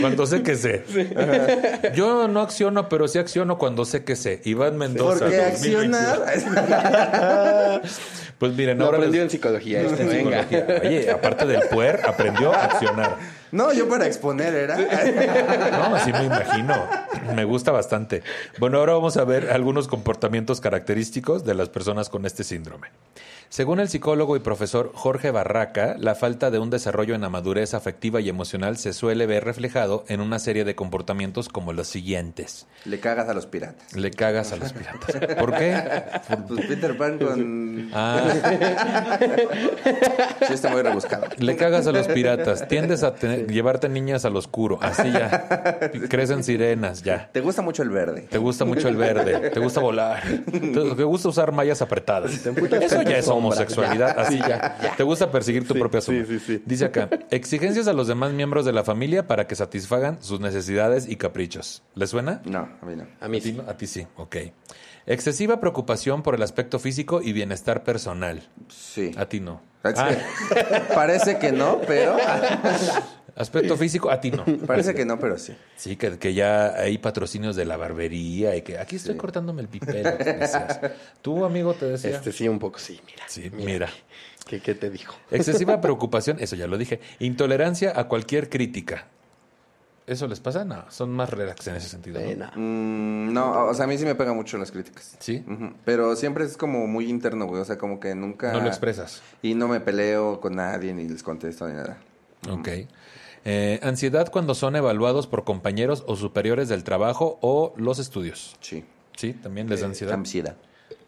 [0.00, 0.82] cuando sé que sé.
[1.94, 4.40] Yo no acciono, pero sí acciono cuando sé que sé.
[4.44, 5.20] Iván Mendoza.
[5.26, 5.96] Porque 2021.
[5.98, 7.82] accionar
[8.38, 9.80] Pues miren, No ahora aprendió les- en psicología.
[9.80, 10.42] en este, venga.
[10.44, 10.80] psicología.
[10.88, 13.16] Oye, aparte del puer, aprendió a accionar.
[13.52, 14.76] No, yo para exponer era.
[14.76, 16.88] No, así me imagino.
[17.34, 18.22] Me gusta bastante.
[18.58, 22.88] Bueno, ahora vamos a ver algunos comportamientos característicos de las personas con este síndrome.
[23.48, 27.74] Según el psicólogo y profesor Jorge Barraca, la falta de un desarrollo en la madurez
[27.74, 32.66] afectiva y emocional se suele ver reflejado en una serie de comportamientos como los siguientes.
[32.84, 33.94] Le cagas a los piratas.
[33.94, 35.36] Le cagas a los piratas.
[35.38, 35.80] ¿Por qué?
[36.48, 37.90] Pues Peter Pan con...
[37.94, 38.20] Ah,
[40.46, 41.26] Sí está muy rebuscado.
[41.38, 42.66] le cagas a los piratas.
[42.68, 44.78] Tiendes a tener- llevarte niñas al oscuro.
[44.82, 45.80] Así ya.
[46.08, 47.30] Crecen sirenas, ya.
[47.32, 48.22] Te gusta mucho el verde.
[48.22, 52.32] Te gusta mucho el verde, te gusta volar, te, gusta usar mallas apretadas.
[52.46, 54.76] Eso ya es homosexualidad, así ya.
[54.96, 56.26] Te gusta perseguir tu propia sombra.
[56.26, 56.62] sí, sí, sí.
[56.66, 61.08] Dice acá, exigencias a los demás miembros de la familia para que satisfagan sus necesidades
[61.08, 61.82] y caprichos.
[61.94, 62.42] ¿Le suena?
[62.44, 63.06] No, a mí no.
[63.20, 63.62] A mí ¿A ti, sí.
[63.66, 64.36] A ti sí, ok.
[65.06, 68.42] Excesiva preocupación por el aspecto físico y bienestar personal.
[68.68, 69.12] Sí.
[69.16, 69.60] A ti no.
[69.84, 70.10] Ah,
[70.94, 72.16] Parece que no, pero...
[73.36, 74.44] aspecto físico, a ti no.
[74.66, 75.54] Parece que no, pero sí.
[75.76, 79.68] Sí, que, que ya hay patrocinios de la barbería y que aquí estoy cortándome el
[79.68, 80.16] pipero.
[80.16, 80.80] decías.
[81.22, 82.16] Tú, amigo, te decía.
[82.16, 83.24] Este sí, un poco sí, mira.
[83.28, 83.88] Sí, mira.
[84.46, 85.14] ¿Qué, qué te dijo?
[85.30, 87.00] Excesiva preocupación, eso ya lo dije.
[87.18, 89.08] Intolerancia a cualquier crítica.
[90.06, 90.64] ¿Eso les pasa?
[90.64, 92.20] No, son más relax en ese sentido.
[92.20, 92.26] ¿no?
[92.26, 92.46] Eh, no.
[92.54, 95.16] Mm, no, o sea, a mí sí me pega mucho las críticas.
[95.18, 95.44] ¿Sí?
[95.84, 97.60] Pero siempre es como muy interno, güey.
[97.60, 98.52] O sea, como que nunca...
[98.52, 99.20] No lo expresas.
[99.42, 101.98] Y no me peleo con nadie, ni les contesto, ni nada.
[102.48, 102.68] Ok.
[103.48, 108.56] Eh, ansiedad cuando son evaluados por compañeros o superiores del trabajo o los estudios.
[108.60, 108.84] Sí.
[109.16, 110.12] Sí, también les da ansiedad.
[110.14, 110.56] Ansiedad.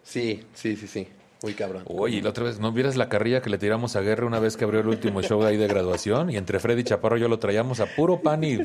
[0.04, 1.08] Sí, sí, sí, sí.
[1.42, 1.82] Muy cabrón.
[1.86, 4.56] Oye, la otra vez, ¿no vieras la carrilla que le tiramos a Guerra una vez
[4.56, 6.30] que abrió el último show ahí de graduación?
[6.30, 8.58] Y entre Freddy y Chaparro yo lo traíamos a puro pan y,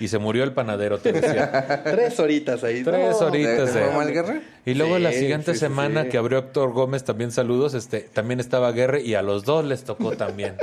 [0.00, 1.82] y se murió el panadero, te decía.
[1.84, 2.82] Tres horitas ahí.
[2.82, 3.56] Tres No, horitas.
[3.66, 4.42] ¿Te- te de- fue mal, Guerra?
[4.66, 6.08] Y luego Sí, la siguiente sí, semana sí.
[6.10, 9.84] que abrió Héctor Gómez, también saludos, este, también estaba Guerra y a los dos les
[9.84, 10.56] tocó también.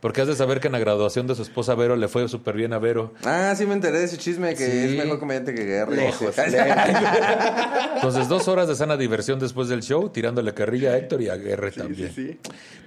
[0.00, 2.54] Porque has de saber que en la graduación de su esposa Vero le fue súper
[2.54, 3.14] bien a Vero.
[3.24, 4.78] Ah, sí me enteré de ese chisme que Sí.
[4.96, 5.90] es mejor comediante que Guerra.
[5.90, 6.40] Lejos, Sí.
[7.96, 11.36] Entonces, dos horas de sana diversión después del show, tirándole carrilla a Héctor y a
[11.36, 12.38] Guerra Sí, también.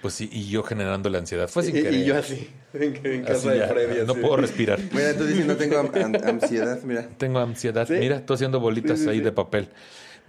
[0.01, 1.47] Pues sí, y yo generándole ansiedad.
[1.49, 1.93] Fue sin Y, querer.
[1.99, 4.05] y yo así, en, en Así casa de Freddy.
[4.07, 4.79] No puedo respirar.
[4.93, 5.91] Mira, tú dices no tengo am-
[6.23, 7.07] ansiedad, mira.
[7.17, 7.87] Tengo ansiedad.
[7.89, 9.67] Mira, tú haciendo bolitas ahí de papel.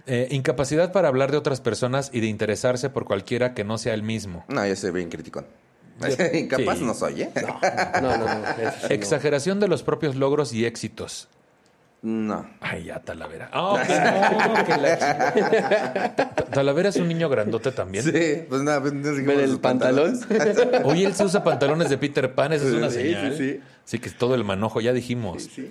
[0.05, 3.93] Eh, incapacidad para hablar de otras personas y de interesarse por cualquiera que no sea
[3.93, 4.43] el mismo.
[4.49, 5.45] No, yo soy bien criticón.
[6.33, 6.83] Incapaz Sí.
[6.83, 7.31] no soy, ¿eh?
[8.01, 8.43] No, no, no.
[8.89, 11.27] Exageración de los propios logros y éxitos.
[12.01, 12.45] No.
[12.59, 13.49] Ay, ya, Talavera.
[13.53, 13.93] Ah, que
[14.49, 16.15] no, que la
[16.51, 18.03] Talavera es un niño grandote también.
[18.03, 20.19] Sí, pues nada, pues no ¿Ven el pantalón?
[20.83, 23.37] Oye, él se usa pantalones de Peter Pan, esa es una Sí, señal.
[23.37, 23.59] sí, sí.
[23.85, 25.43] Sí, que es todo el manojo, ya dijimos.
[25.43, 25.69] Sí, sí.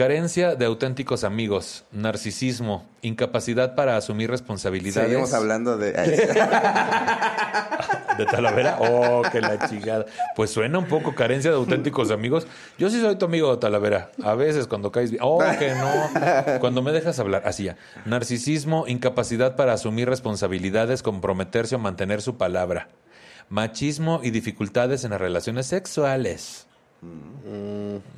[0.00, 5.10] Carencia de auténticos amigos, narcisismo, incapacidad para asumir responsabilidades.
[5.10, 5.92] Seguimos hablando de...
[8.16, 8.78] ¿De Talavera?
[8.80, 10.06] Oh, que la chingada.
[10.34, 12.46] Pues suena un poco carencia de auténticos amigos.
[12.78, 14.10] Yo sí soy tu amigo, Talavera.
[14.24, 15.22] A veces cuando caes bien.
[15.22, 16.60] Oh, que no.
[16.60, 17.42] Cuando me dejas hablar.
[17.44, 17.76] Así ya.
[18.06, 22.88] Narcisismo, incapacidad para asumir responsabilidades, comprometerse o mantener su palabra.
[23.50, 26.69] Machismo y dificultades en las relaciones sexuales.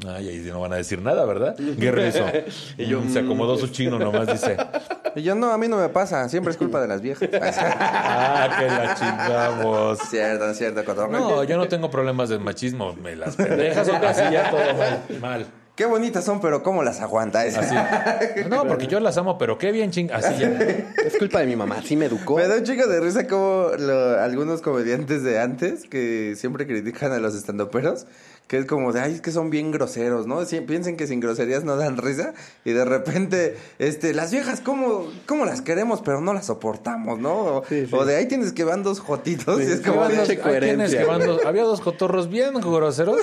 [0.07, 1.57] Ay, ahí no van a decir nada, ¿verdad?
[1.59, 2.27] Guerra hizo.
[2.79, 4.57] Y yo se acomodó su chino nomás, dice.
[5.15, 6.27] Y yo no, a mí no me pasa.
[6.31, 7.29] Siempre es culpa de las viejas.
[7.65, 9.99] Ah, que la chingamos.
[9.99, 11.21] cierto, cierto, cotorreo.
[11.21, 12.95] No, yo no tengo problemas de machismo.
[12.95, 15.03] Me las pendejas son así ya todo mal.
[15.21, 15.47] mal.
[15.75, 17.41] Qué bonitas son, pero ¿cómo las aguanta?
[17.41, 17.75] Así.
[18.49, 20.11] No, porque yo las amo, pero qué bien ching.
[20.13, 20.49] Así ya.
[21.07, 22.37] Es culpa de mi mamá, sí me educó.
[22.37, 27.13] Me da un chico de risa como lo- algunos comediantes de antes que siempre critican
[27.13, 28.07] a los estandoperos,
[28.49, 30.43] que es como de, ay, es que son bien groseros, ¿no?
[30.43, 32.35] Sie- piensen que sin groserías no dan risa
[32.67, 37.33] y de repente, este, las viejas, ¿cómo, cómo las queremos, pero no las soportamos, ¿no?
[37.35, 37.95] O, Sí, sí.
[37.95, 41.07] o de ahí tienes que van dos jotitos y es Sí, como dos- coherencia, que
[41.07, 43.17] van dos- había dos cotorros bien groseros.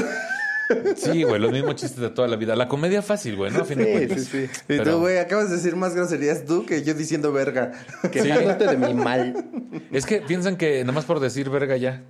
[0.96, 2.56] Sí, güey, los mismos chistes de toda la vida.
[2.56, 3.62] La comedia fácil, güey, ¿no?
[3.62, 4.20] A fin de Sí, cuentas.
[4.26, 4.52] sí, sí.
[4.54, 7.72] y Pero- tú, güey, acabas de decir más groserías tú que yo diciendo verga.
[8.12, 9.46] Quejándote de mi mal.
[9.92, 12.04] Es que piensan que nada más por decir verga ya.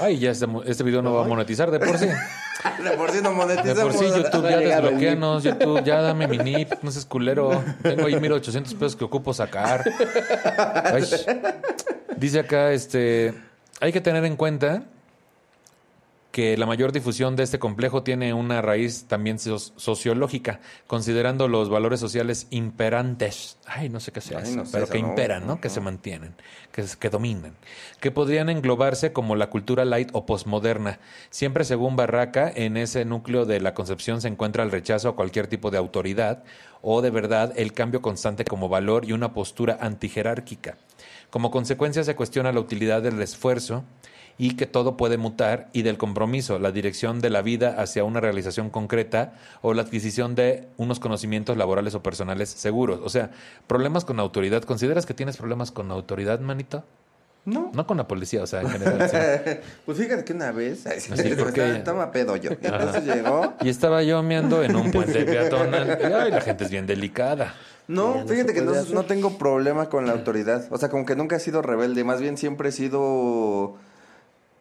[0.00, 2.06] Ay, ya este, este video no va a monetizar de por sí.
[2.84, 3.94] de por sí no De monetizamos.
[3.94, 7.62] por sí, YouTube, ya desbloqueanos, YouTube, ya dame mi NIP, no seas culero.
[7.82, 9.84] Tengo ahí 1800 pesos que ocupo sacar.
[10.84, 11.04] Ay.
[12.16, 13.34] Dice acá, este,
[13.80, 14.82] hay que tener en cuenta
[16.38, 21.68] que la mayor difusión de este complejo tiene una raíz también so- sociológica, considerando los
[21.68, 23.58] valores sociales imperantes.
[23.66, 25.08] Ay, no sé qué sea Ay, eso, no sé pero eso, que no.
[25.08, 25.60] imperan, ¿no?
[25.60, 26.36] Que se mantienen,
[26.70, 27.56] que, que dominan,
[27.98, 31.00] que podrían englobarse como la cultura light o posmoderna.
[31.28, 35.48] Siempre según Barraca, en ese núcleo de la concepción se encuentra el rechazo a cualquier
[35.48, 36.44] tipo de autoridad
[36.82, 40.78] o de verdad el cambio constante como valor y una postura antijerárquica.
[41.30, 43.82] Como consecuencia se cuestiona la utilidad del esfuerzo
[44.38, 48.20] y que todo puede mutar, y del compromiso, la dirección de la vida hacia una
[48.20, 53.00] realización concreta o la adquisición de unos conocimientos laborales o personales seguros.
[53.02, 53.32] O sea,
[53.66, 54.62] problemas con autoridad.
[54.62, 56.84] ¿Consideras que tienes problemas con autoridad, manito?
[57.44, 57.70] No.
[57.74, 59.10] No con la policía, o sea, en general.
[59.10, 59.60] sí.
[59.84, 61.70] pues fíjate que una vez, ay, sí, Así, ¿por qué?
[61.76, 62.52] estaba pedo yo.
[62.52, 63.54] Y entonces llegó.
[63.60, 65.98] Y estaba yo meando en un puente peatonal.
[66.00, 67.54] Y, ay, la gente es bien delicada.
[67.88, 70.66] No, fíjate que no, no tengo problema con la autoridad.
[70.70, 72.04] O sea, como que nunca he sido rebelde.
[72.04, 73.78] Más bien siempre he sido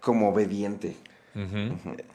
[0.07, 0.95] como obediente.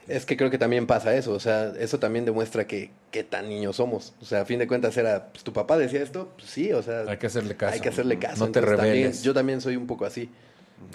[0.07, 3.47] Es que creo que también pasa eso, o sea, eso también demuestra que qué tan
[3.47, 4.13] niños somos.
[4.21, 6.81] O sea, a fin de cuentas era, pues tu papá decía esto, pues sí, o
[6.83, 7.73] sea, Hay que hacerle caso.
[7.73, 8.45] hay que hacerle caso.
[8.45, 9.23] No te también- rebeles.
[9.23, 10.29] yo también soy un poco así,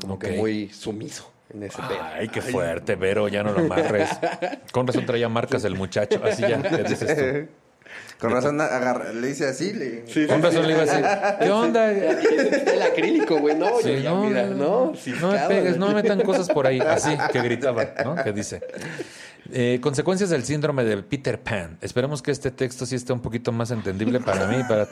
[0.02, 1.78] como que muy sumiso en ese.
[2.14, 4.10] Ay, qué fuerte, Vero, ya no lo amarres.
[4.72, 6.20] Con razón traía marcas el muchacho.
[6.22, 7.52] Así ya, ¿qué dices tú?
[8.18, 10.04] Con razón agarra- le hice así, le...
[10.26, 11.04] Con razón le iba a decir,
[11.40, 11.90] ¿qué onda?
[11.92, 15.88] El acrílico, güey, no, Sí, yo ya, no, mira, no, sí, no me pegues, no
[15.88, 16.80] me metan cosas por ahí.
[16.80, 18.16] Así que gritaba, ¿no?
[18.16, 18.60] Que dice.
[19.50, 21.78] Eh, consecuencias del síndrome de Peter Pan.
[21.80, 24.86] Esperemos que este texto sí esté un poquito más entendible para mí, para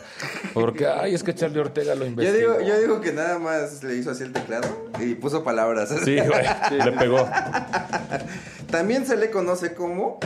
[0.55, 2.39] porque ay, es que Charlie Ortega lo Yo investigó.
[2.39, 5.91] digo, yo digo que nada más le hizo así el teclado y puso palabras.
[6.05, 6.47] Sí, güey,
[6.85, 7.29] le pegó.
[8.71, 10.19] También se le conoce como...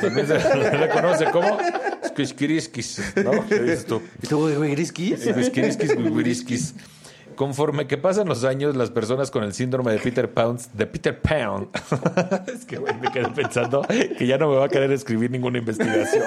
[0.00, 1.58] También se le conoce como
[2.06, 3.46] Squishkiriskis, ¿no?
[3.46, 4.02] ¿Qué dices tú?
[5.32, 6.74] Squishkiriskis, Wiriskis.
[7.34, 11.20] Conforme que pasan los años, las personas con el síndrome de Peter Pan, de Peter
[11.20, 11.68] Pan,
[12.52, 15.58] es que güey, me quedé pensando que ya no me va a querer escribir ninguna
[15.58, 16.24] investigación.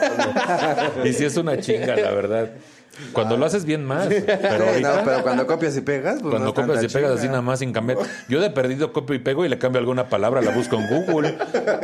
[1.03, 2.51] Y si es una chinga, la verdad.
[3.14, 6.54] Cuando lo haces bien más, pero No, pero cuando copias y pegas, pues cuando no
[6.54, 7.97] copias y pegas así nada más sin cambiar.
[8.30, 11.38] Yo de perdido copio y pego y le cambio alguna palabra, la busco en Google.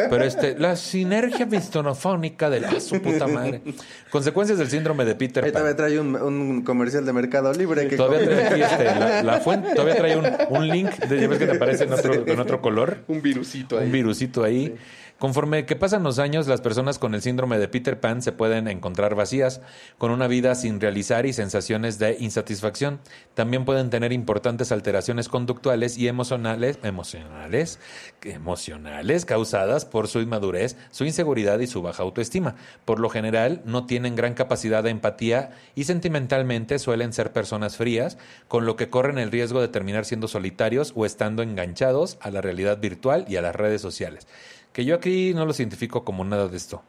[0.10, 3.62] Pero este, la sinergia mistonofónica de la su puta madre.
[4.10, 5.78] Consecuencias del síndrome de Peter Ahí todavía Pan.
[5.78, 9.74] trae un, un comercial de Mercado Libre que Todavía trae aquí este, la, la fuente,
[9.74, 12.62] todavía trae un, un link, de, ya ves que te aparece en otro, en otro
[12.62, 13.86] color, Un virusito ahí.
[13.86, 14.76] un virusito ahí.
[15.20, 18.68] Conforme que pasan los años, las personas con el síndrome de Peter Pan se pueden
[18.68, 19.62] encontrar vacías,
[19.98, 23.00] con una vida sin y sensaciones de insatisfacción.
[23.34, 27.80] También pueden tener importantes alteraciones conductuales y emocionales, emocionales,
[28.24, 32.56] emocionales causadas por su inmadurez, su inseguridad y su baja autoestima.
[32.84, 38.18] Por lo general, no tienen gran capacidad de empatía y sentimentalmente suelen ser personas frías,
[38.50, 42.42] con lo que corren el riesgo de terminar siendo solitarios o estando enganchados a la
[42.42, 44.28] realidad virtual y a las redes sociales.
[44.74, 46.84] Que yo aquí no los identifico como nada de esto.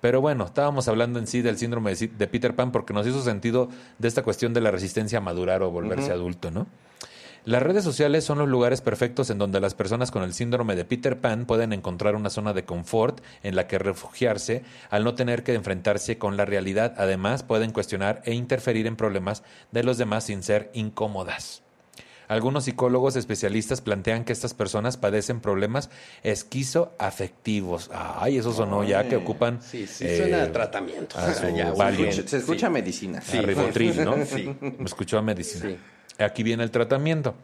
[0.00, 3.68] Pero bueno, estábamos hablando en sí del síndrome de Peter Pan porque nos hizo sentido
[3.98, 6.66] de esta cuestión de la resistencia a madurar o volverse adulto, ¿no?
[7.44, 10.84] Las redes sociales son los lugares perfectos en donde las personas con el síndrome de
[10.84, 15.44] Peter Pan pueden encontrar una zona de confort en la que refugiarse al no tener
[15.44, 16.94] que enfrentarse con la realidad.
[16.98, 21.62] Además, pueden cuestionar e interferir en problemas de los demás sin ser incómodas.
[22.28, 25.88] Algunos psicólogos especialistas plantean que estas personas padecen problemas
[26.22, 27.90] esquizoafectivos.
[27.92, 29.60] Ay, eso sonó ya que ocupan.
[29.62, 31.18] Sí, sí, eh, suena a tratamiento.
[31.18, 32.08] a su ya, Valium.
[32.08, 32.28] urgente.
[32.28, 32.72] se escucha Sí.
[32.72, 33.20] medicina.
[33.20, 33.38] Sí.
[33.38, 34.16] a Ribotril, ¿no?
[34.24, 34.54] Sí.
[34.60, 35.70] Me escuchó a medicina.
[35.70, 36.22] Sí.
[36.22, 37.34] Aquí viene el tratamiento.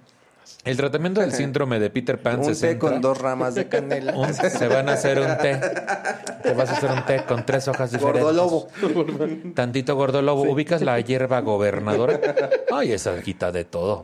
[0.65, 3.69] El tratamiento del síndrome de Peter Pan Un se té centra- con dos ramas de
[3.69, 4.13] canela.
[4.17, 5.61] un- se van a hacer un té.
[6.43, 8.23] Te vas a hacer un té con tres hojas diferentes.
[8.23, 8.69] Gordolobo.
[9.55, 10.43] Tantito gordolobo.
[10.43, 12.21] ¿Ubicas la hierba gobernadora?
[12.73, 14.03] Ay, esa quita de todo.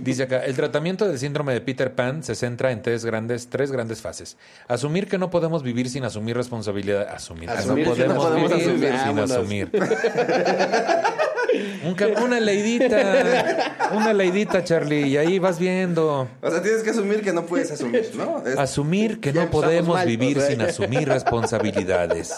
[0.00, 3.70] Dice acá, el tratamiento del síndrome de Peter Pan se centra en tres grandes, tres
[3.72, 4.36] grandes fases.
[4.68, 7.08] Asumir que no podemos vivir sin asumir responsabilidad.
[7.08, 8.88] Asumir, que Asumir no podemos, vivir asumir.
[8.88, 9.30] sin Vámonos.
[9.30, 9.70] asumir.
[11.84, 16.26] Un una leidita, una leidita, Charlie, y ahí vas viendo.
[16.42, 18.42] O sea, tienes que asumir que no puedes asumir, ¿no?
[18.46, 20.50] Es- Asumir que Ya no podemos mal, vivir o sea.
[20.50, 21.08] sin asumir
[21.54, 22.34] responsabilidades.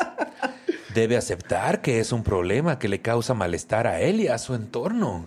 [0.95, 4.55] Debe aceptar que es un problema que le causa malestar a él y a su
[4.55, 5.25] entorno.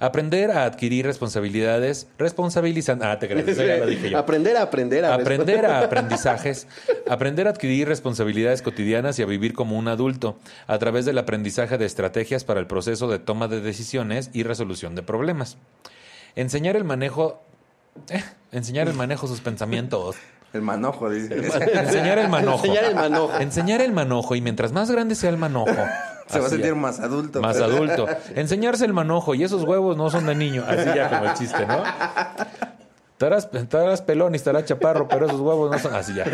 [0.00, 3.06] Aprender a adquirir responsabilidades, responsabilizando.
[3.06, 4.18] Ah, te crees, ya lo dije yo.
[4.18, 6.66] Aprender a aprender a Aprender a aprendizajes,
[7.08, 11.78] aprender a adquirir responsabilidades cotidianas y a vivir como un adulto a través del aprendizaje
[11.78, 15.56] de estrategias para el proceso de toma de decisiones y resolución de problemas.
[16.36, 17.40] Enseñar el manejo,
[18.08, 18.22] eh,
[18.52, 20.16] enseñar el manejo sus pensamientos.
[20.52, 21.34] El manojo, dice.
[21.34, 22.58] Enseñar el manojo.
[22.66, 23.38] Enseñar el manojo.
[23.38, 25.70] Enseñar el manojo y mientras más grande sea el manojo,
[26.26, 27.40] Se va a sentir ya, más adulto.
[27.40, 28.06] más adulto.
[28.34, 31.64] Enseñarse el manojo y esos huevos no son de niño, así ya como el chiste,
[31.64, 31.82] ¿no?
[33.12, 36.24] Estarás, estarás pelón y estarás chaparro, pero esos huevos no son así ya.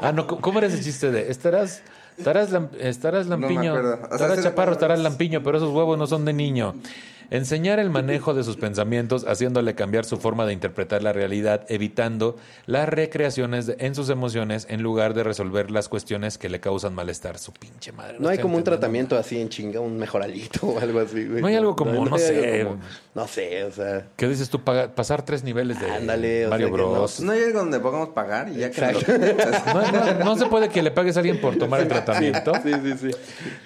[0.00, 1.82] Ah, no, ¿cómo era ese chiste de estarás
[2.16, 3.94] estarás lam- estarás lampiño, acuerdo.
[3.96, 6.74] O sea, estarás chaparro, estarás lampiño, pero esos huevos no son de niño.
[7.30, 12.36] Enseñar el manejo de sus pensamientos, haciéndole cambiar su forma de interpretar la realidad, evitando
[12.66, 17.38] las recreaciones en sus emociones en lugar de resolver las cuestiones que le causan malestar.
[17.38, 18.16] Su pinche madre.
[18.18, 21.42] No hay como un tratamiento así en chinga, un mejoralito o algo así, güey.
[21.42, 22.64] No hay algo como, no sé.
[22.64, 22.80] como-
[23.14, 24.06] no sé, o sea.
[24.16, 24.60] ¿Qué dices tú?
[24.62, 26.90] Paga- pasar tres niveles de Ándale, o Mario sea no.
[26.92, 27.20] Bros.
[27.20, 29.12] No hay algo donde podamos pagar y ya que Exacto.
[29.74, 32.52] No, no- no se puede que le pagues a alguien por tomar el tratamiento.
[32.62, 33.10] Sí, sí, sí.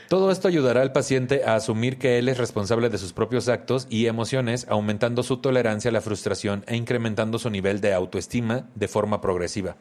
[0.09, 3.87] Todo esto ayudará al paciente a asumir que él es responsable de sus propios actos
[3.89, 8.89] y emociones, aumentando su tolerancia a la frustración e incrementando su nivel de autoestima de
[8.89, 9.77] forma progresiva.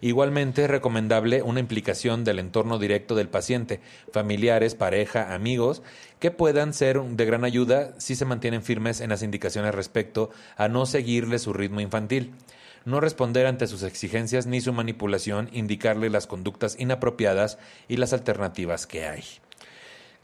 [0.00, 3.80] Igualmente es recomendable una implicación del entorno directo del paciente,
[4.12, 5.82] familiares, pareja, amigos,
[6.18, 10.68] que puedan ser de gran ayuda si se mantienen firmes en las indicaciones respecto a
[10.68, 12.32] no seguirle su ritmo infantil
[12.86, 17.58] no responder ante sus exigencias ni su manipulación, indicarle las conductas inapropiadas
[17.88, 19.24] y las alternativas que hay.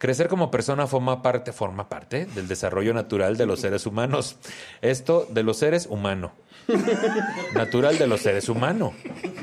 [0.03, 4.35] Crecer como persona forma parte, forma parte del desarrollo natural de los seres humanos.
[4.81, 6.33] Esto de los seres humanos.
[7.55, 8.95] Natural de los seres humanos.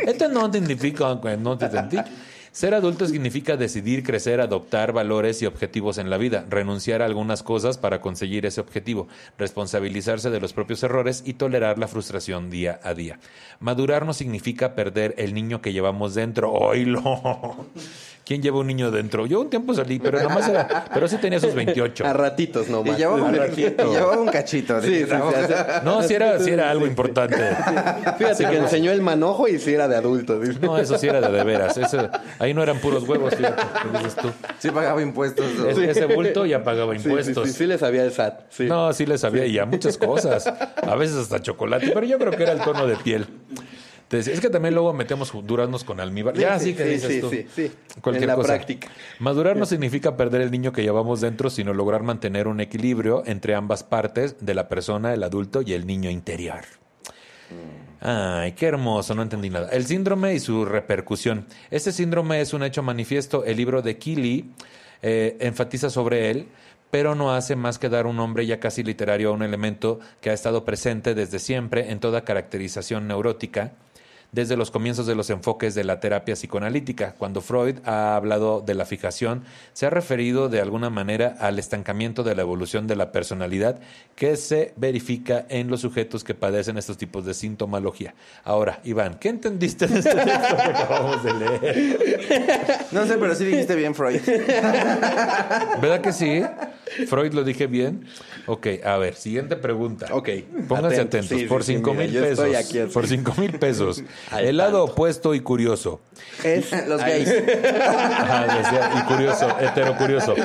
[0.06, 1.70] Esto no significa no te.
[2.52, 7.42] Ser adulto significa decidir crecer, adoptar valores y objetivos en la vida, renunciar a algunas
[7.42, 9.08] cosas para conseguir ese objetivo,
[9.38, 13.20] responsabilizarse de los propios errores y tolerar la frustración día a día.
[13.62, 16.52] Madurar no significa perder el niño que llevamos dentro.
[16.52, 17.68] ¡Oilo!
[18.30, 19.26] ¿Quién lleva un niño dentro?
[19.26, 22.06] Yo un tiempo salí, pero nomás era, pero sí tenía sus 28.
[22.06, 22.96] A ratitos Y nomás.
[22.96, 24.80] llevaba, un, A y llevaba un cachito.
[24.80, 25.54] de Sí, sí, sí,
[25.84, 27.38] No, si era, sí era algo importante.
[28.20, 30.40] Fíjate que enseñó el manojo y sí era de adulto.
[30.40, 30.60] dice.
[30.62, 31.76] No, eso sí era de de veras.
[31.76, 32.08] Eso-
[32.38, 34.30] ahí no eran puros huevos, fíjate, ¿qué dices tú?
[34.60, 35.52] Sí pagaba impuestos.
[35.58, 35.68] ¿no?
[35.68, 37.48] Ese, ese bulto ya pagaba Sí, sí, impuestos.
[37.48, 38.42] sí, sí, le sabía el SAT.
[38.52, 38.66] Sí.
[38.66, 40.46] No, sí le sabía y a muchas cosas.
[40.46, 43.26] A veces hasta chocolate, pero yo creo que era el tono de piel.
[44.12, 46.36] Es que también luego metemos duraznos con almíbar.
[46.36, 47.30] Sí, ya, sí, sí, que sí, dices sí, tú.
[47.30, 47.72] sí, sí.
[48.02, 48.48] Cualquier En la cosa.
[48.48, 48.88] práctica.
[49.20, 53.54] Madurar no significa perder el niño que llevamos dentro, sino lograr mantener un equilibrio entre
[53.54, 56.62] ambas partes de la persona, el adulto y el niño interior.
[58.02, 59.70] Ay, qué hermoso, no entendí nada.
[59.70, 61.46] El síndrome y su repercusión.
[61.70, 63.44] Este síndrome es un hecho manifiesto.
[63.44, 64.52] El libro de Keeley
[65.02, 66.48] eh, enfatiza sobre él,
[66.92, 70.30] pero no hace más que dar un nombre ya casi literario a un elemento que
[70.30, 73.74] ha estado presente desde siempre en toda caracterización neurótica
[74.32, 77.14] desde los comienzos de los enfoques de la terapia psicoanalítica.
[77.18, 82.24] Cuando Freud ha hablado de la fijación, se ha referido de alguna manera al estancamiento
[82.24, 83.80] de la evolución de la personalidad
[84.16, 88.14] que se verifica en los sujetos que padecen estos tipos de sintomología.
[88.44, 92.88] Ahora, Iván, ¿qué entendiste de este texto que acabamos de leer?
[92.92, 94.22] No sé, pero sí dijiste bien, Freud.
[95.82, 96.44] ¿Verdad que sí?
[97.08, 98.06] Freud lo dije bien.
[98.48, 100.08] Ok, a ver, siguiente pregunta.
[100.12, 100.30] Ok,
[100.68, 101.18] Pónganse atento.
[101.18, 101.40] atentos.
[101.40, 102.46] Sí, por sí, cinco mira, mil pesos.
[102.46, 102.94] estoy aquí así.
[102.94, 104.04] Por cinco mil pesos.
[104.32, 104.94] Al El lado tanto.
[104.94, 106.02] opuesto y curioso.
[106.44, 107.44] Es Los Ay, gays.
[107.82, 110.36] Ajá, decía, y curioso, heterocurioso.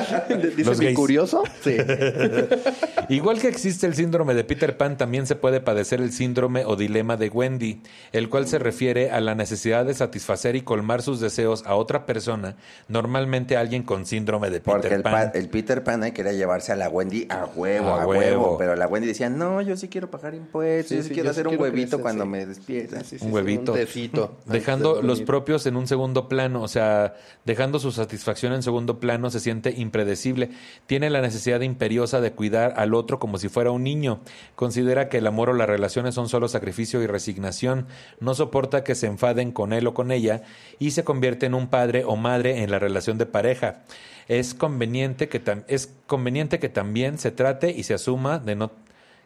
[0.57, 0.95] Los gays.
[0.95, 1.43] curioso.
[1.63, 1.77] Sí.
[3.09, 6.75] Igual que existe el síndrome de Peter Pan, también se puede padecer el síndrome o
[6.75, 11.19] dilema de Wendy, el cual se refiere a la necesidad de satisfacer y colmar sus
[11.19, 12.55] deseos a otra persona,
[12.87, 15.13] normalmente alguien con síndrome de Peter Porque el, Pan.
[15.31, 18.19] pa- el Peter Pan eh, quería llevarse a la Wendy a huevo, A a, huevo.
[18.41, 18.57] huevo.
[18.57, 21.25] Pero la Wendy decía, no, yo sí quiero pagar impuestos, Sí, yo sí, sí, quiero
[21.27, 22.29] yo hacer sí un quiero huevito crecer, cuando sí.
[22.29, 22.99] me despierta.
[23.03, 23.35] Sí, sí, Un sí,
[23.73, 24.23] huevito.
[24.23, 24.37] Un tecito.
[24.45, 28.99] Dejando de los propios en un segundo plano, o sea, dejando su satisfacción en segundo
[28.99, 30.49] plano, se siente impredecible.
[30.85, 34.21] Tiene la necesidad imperiosa de cuidar al otro como si fuera un niño.
[34.55, 37.87] Considera que el amor o las relaciones son solo sacrificio y resignación.
[38.19, 40.43] No soporta que se enfaden con él o con ella
[40.79, 43.83] y se convierte en un padre o madre en la relación de pareja.
[44.27, 48.71] Es conveniente que, es conveniente que también se trate y se asuma de no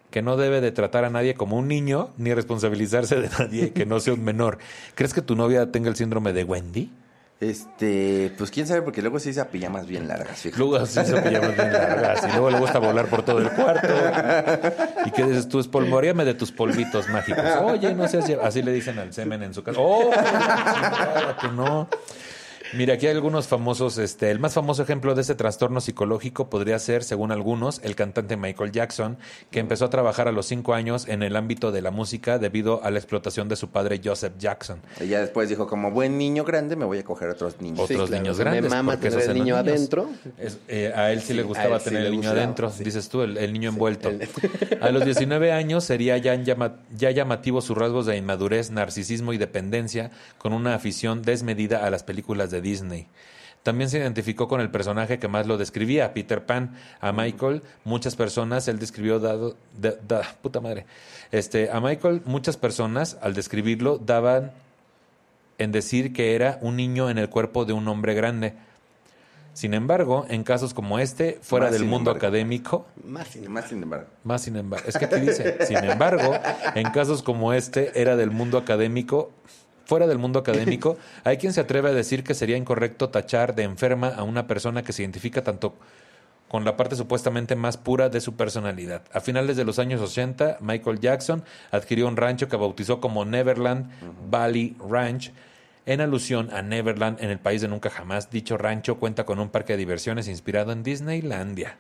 [0.10, 3.86] que no debe de tratar a nadie como un niño ni responsabilizarse de nadie que
[3.86, 4.58] no sea un menor.
[4.96, 6.92] ¿Crees que tu novia tenga el síndrome de Wendy?
[7.40, 10.60] Este, pues quién sabe, porque luego sí usa pijamas bien largas, fíjate.
[10.60, 13.88] Luego se pijamas bien largas y luego le gusta volar por todo el cuarto.
[15.06, 15.60] ¿Y qué dices tú?
[15.62, 17.46] Espolvoreame de tus polvitos mágicos.
[17.64, 18.30] Oye, no seas...
[18.44, 19.80] Así le dicen al semen en su casa.
[19.82, 20.12] ¡Oh!
[21.40, 21.88] tú no!
[22.74, 26.78] Mira, aquí hay algunos famosos, este, el más famoso ejemplo de ese trastorno psicológico podría
[26.80, 29.18] ser, según algunos, el cantante Michael Jackson,
[29.50, 32.84] que empezó a trabajar a los cinco años en el ámbito de la música debido
[32.84, 34.80] a la explotación de su padre Joseph Jackson.
[35.02, 37.80] Y ya después dijo, como buen niño grande, me voy a coger otros niños.
[37.80, 38.70] Otros claro, niños me grandes.
[38.72, 40.10] mama porque tener el niño adentro.
[40.38, 42.84] Es- eh, a él sí le gustaba sí tener le el niño gustaba, adentro, sí.
[42.84, 44.10] dices tú, el, el niño envuelto.
[44.10, 44.28] el-
[44.82, 49.38] A los 19 años sería ya, llama- ya llamativo sus rasgos de inmadurez, narcisismo y
[49.38, 53.08] dependencia, con una afición desmedida a las películas de Disney.
[53.64, 56.76] También se identificó con el personaje que más lo describía, Peter Pan.
[57.02, 60.86] A Michael, muchas personas, él describió dado, da- da- puta madre.
[61.32, 64.52] Este, a Michael, muchas personas, al describirlo, daban
[65.58, 68.54] en decir que era un niño en el cuerpo de un hombre grande.
[69.54, 72.18] Sin embargo, en casos como este, fuera Más del mundo embargo.
[72.28, 74.08] académico, Más sin Más sin embargo.
[74.24, 76.34] más sin embargo, es que aquí dice, sin embargo,
[76.76, 79.32] en casos como este, era del mundo académico,
[79.90, 83.64] fuera del mundo académico, hay quien se atreve a decir que sería incorrecto tachar de
[83.64, 85.74] enferma a una persona que se identifica tanto
[86.48, 89.02] con la parte supuestamente más pura de su personalidad.
[89.12, 93.90] A finales de los años 80, Michael Jackson adquirió un rancho que bautizó como Neverland
[94.30, 95.32] Valley Ranch,
[95.86, 98.30] en alusión a Neverland en el país de nunca jamás.
[98.30, 101.78] Dicho rancho cuenta con un parque de diversiones inspirado en Disneylandia.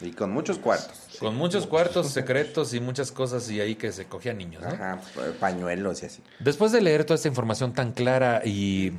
[0.00, 1.16] Y con muchos cuartos.
[1.18, 4.68] Con muchos cuartos secretos y muchas cosas y ahí que se cogían niños, ¿no?
[4.68, 5.00] Ajá,
[5.40, 6.22] pañuelos y así.
[6.38, 8.92] Después de leer toda esta información tan clara y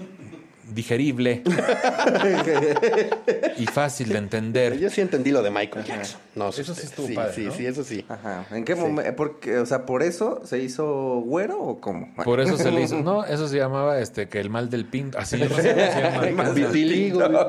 [0.73, 1.43] digerible
[3.57, 6.19] y fácil de entender, Yo sí entendí lo de Michael Jackson.
[6.35, 7.51] No, Eso sí estuvo sí, padre, Sí, ¿no?
[7.51, 8.05] sí, eso sí.
[8.07, 8.45] Ajá.
[8.51, 9.15] ¿En qué momento?
[9.15, 12.13] Porque, o sea, ¿por eso se hizo güero o cómo?
[12.23, 15.17] por eso se le hizo, no, eso se llamaba este que el mal del pinto,
[15.17, 16.49] así no se llama.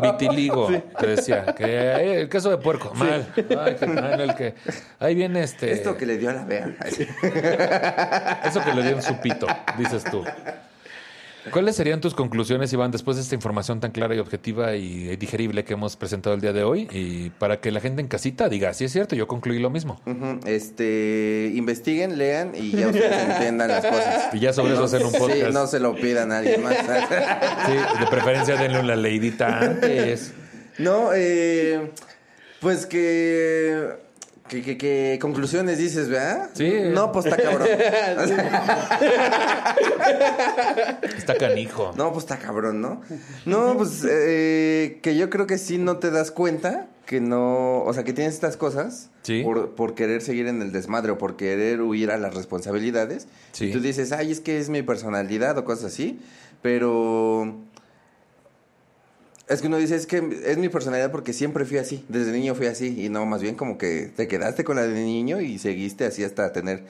[0.01, 0.69] Vitiligo.
[0.99, 3.27] Te decía, que el queso de puerco, mal.
[3.37, 4.55] Ay, que, el que,
[4.99, 5.73] ahí viene este.
[5.73, 6.75] Esto que le dio a la vea.
[8.45, 9.47] Eso que le dio en su pito,
[9.77, 10.25] dices tú.
[11.51, 15.65] ¿Cuáles serían tus conclusiones, Iván, después de esta información tan clara y objetiva y digerible
[15.65, 16.89] que hemos presentado el día de hoy?
[16.93, 20.01] Y para que la gente en casita diga, sí es cierto, yo concluí lo mismo.
[20.45, 24.35] Este, investiguen, lean y ya ustedes entiendan las cosas.
[24.35, 25.47] Y ya sobre eso hacer un podcast.
[25.47, 26.77] Sí, no se lo pidan a alguien más.
[27.67, 30.33] Sí, de preferencia denle una leidita antes.
[30.79, 31.93] No, eh,
[32.61, 33.97] pues que,
[34.49, 36.51] que, que, que conclusiones dices, ¿verdad?
[36.55, 36.73] Sí.
[36.93, 37.69] No, pues está cabrón.
[41.17, 41.93] Está canijo.
[41.97, 43.01] No, pues está cabrón, ¿no?
[43.47, 47.93] No, pues eh, que yo creo que sí no te das cuenta que no, o
[47.95, 49.43] sea, que tienes estas cosas Sí.
[49.43, 53.29] por, por querer seguir en el desmadre o por querer huir a las responsabilidades.
[53.53, 53.67] Sí.
[53.67, 56.19] Y tú dices, ay, es que es mi personalidad o cosas así,
[56.63, 57.57] pero
[59.49, 62.55] es que uno dice, es que es mi personalidad porque siempre fui así, desde niño
[62.55, 65.59] fui así, y no, más bien como que te quedaste con la de niño y
[65.59, 66.85] seguiste así hasta tener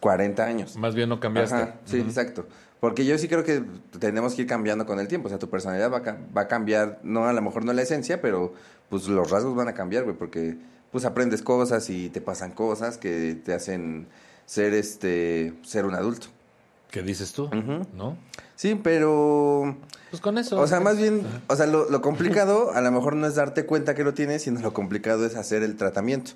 [0.00, 0.76] 40 años.
[0.76, 1.54] Más bien no cambiaste.
[1.54, 2.46] Ajá, sí, exacto.
[2.80, 3.62] Porque yo sí creo que
[3.98, 5.26] tenemos que ir cambiando con el tiempo.
[5.26, 7.82] O sea, tu personalidad va a, va a cambiar, no a lo mejor no la
[7.82, 8.54] esencia, pero
[8.88, 10.56] pues los rasgos van a cambiar, güey, porque
[10.90, 14.08] pues aprendes cosas y te pasan cosas que te hacen
[14.46, 16.28] ser este ser un adulto.
[16.90, 17.48] ¿Qué dices tú?
[17.94, 18.16] ¿No?
[18.56, 19.76] Sí, pero
[20.10, 20.58] Pues con eso.
[20.60, 23.64] o sea, más bien, o sea, lo, lo complicado a lo mejor no es darte
[23.66, 26.32] cuenta que lo tienes, sino lo complicado es hacer el tratamiento.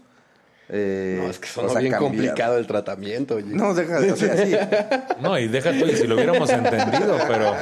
[0.71, 2.11] Eh, No, es que o sonó sea, bien cambiar.
[2.13, 3.35] complicado el tratamiento.
[3.35, 3.47] oye.
[3.55, 4.55] No, deja de, o sea, sí.
[5.21, 7.53] No, y deja tú, y si lo hubiéramos entendido, pero.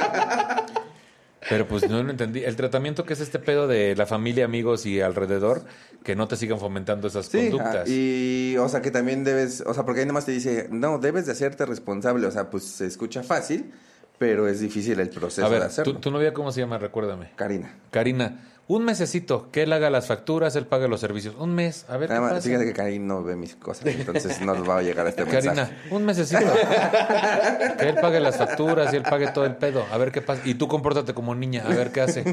[1.49, 2.43] Pero pues no lo entendí.
[2.43, 5.63] El tratamiento que es este pedo de la familia, amigos y alrededor,
[6.03, 7.87] que no te sigan fomentando esas Sí, conductas.
[7.89, 11.25] y o sea que también debes, o sea, porque ahí nomás te dice, no, debes
[11.25, 13.71] de hacerte responsable, o sea, pues se escucha fácil,
[14.17, 15.93] pero es difícil el proceso A de ver, hacerlo.
[15.93, 16.77] ¿tu, tu novia cómo se llama?
[16.77, 17.31] Recuérdame.
[17.35, 17.75] Karina.
[17.91, 21.35] Karina, un mesecito, que él haga las facturas, él pague los servicios.
[21.37, 22.47] Un mes, a ver Nada qué pasa.
[22.47, 25.53] fíjate que Karina no ve mis cosas, entonces no va a llegar a este Karina,
[25.53, 25.75] mensaje.
[25.91, 26.45] un mesecito.
[27.77, 29.85] que él pague las facturas y él pague todo el pedo.
[29.91, 30.41] A ver qué pasa.
[30.45, 32.23] Y tú compórtate como niña, a ver qué hace.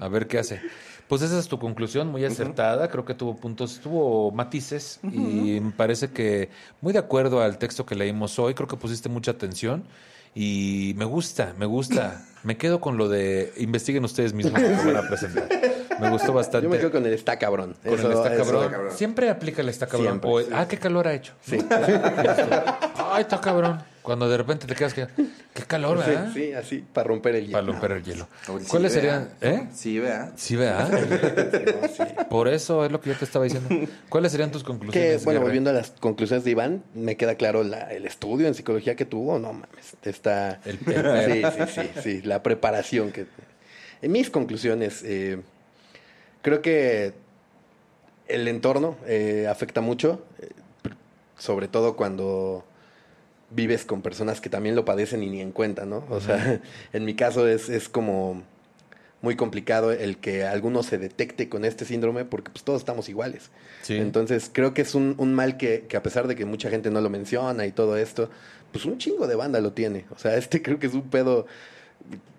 [0.00, 0.60] A ver qué hace.
[1.08, 2.88] Pues esa es tu conclusión, muy acertada.
[2.88, 5.00] Creo que tuvo puntos, tuvo matices.
[5.02, 9.08] Y me parece que muy de acuerdo al texto que leímos hoy, creo que pusiste
[9.08, 9.82] mucha atención.
[10.34, 12.24] Y me gusta, me gusta.
[12.42, 15.46] Me quedo con lo de investiguen ustedes mismos lo van a presentar.
[16.00, 16.64] Me gustó bastante.
[16.64, 17.76] Yo me quedo con el está cabrón.
[17.84, 18.70] Con Eso- el está eso- cabrón.
[18.70, 18.92] cabrón.
[18.96, 20.06] Siempre aplica el está cabrón.
[20.20, 20.46] Siempre, O- sí.
[20.52, 21.34] Ah, qué calor ha hecho.
[21.42, 21.58] Sí.
[23.12, 23.82] Ay, está cabrón.
[24.10, 25.06] Cuando de repente te quedas que.
[25.54, 26.30] Qué calor, Sí, ¿verdad?
[26.34, 27.52] sí, así, para romper el hielo.
[27.60, 28.26] Para romper el hielo.
[28.68, 29.28] ¿Cuáles serían?
[29.40, 29.68] ¿Eh?
[29.72, 30.32] Sí, vea.
[30.34, 30.56] Sí,
[31.96, 32.02] sí.
[32.28, 33.68] Por eso es lo que yo te estaba diciendo.
[34.08, 35.24] ¿Cuáles serían tus Que, conclusiones?
[35.24, 35.44] bueno, Guerra?
[35.48, 39.04] volviendo a las conclusiones de Iván, me queda claro la- el estudio en psicología que
[39.04, 40.60] tuvo, no mames, está...
[40.64, 43.26] El- sí, sí, sí, sí, la preparación que...
[44.02, 45.40] En mis conclusiones, eh,
[46.42, 47.12] creo que
[48.26, 50.48] el entorno eh, afecta mucho, eh,
[51.38, 52.64] sobre todo cuando
[53.50, 56.04] vives con personas que también lo padecen y ni en cuenta, ¿no?
[56.10, 56.60] O sea,
[56.92, 58.42] en mi caso es, es como
[59.22, 63.50] muy complicado el que alguno se detecte con este síndrome porque pues todos estamos iguales.
[63.82, 63.96] Sí.
[63.96, 66.90] Entonces creo que es un, un mal que, que a pesar de que mucha gente
[66.90, 68.30] no lo menciona y todo esto,
[68.72, 70.06] pues un chingo de banda lo tiene.
[70.10, 71.46] O sea, este creo que es un pedo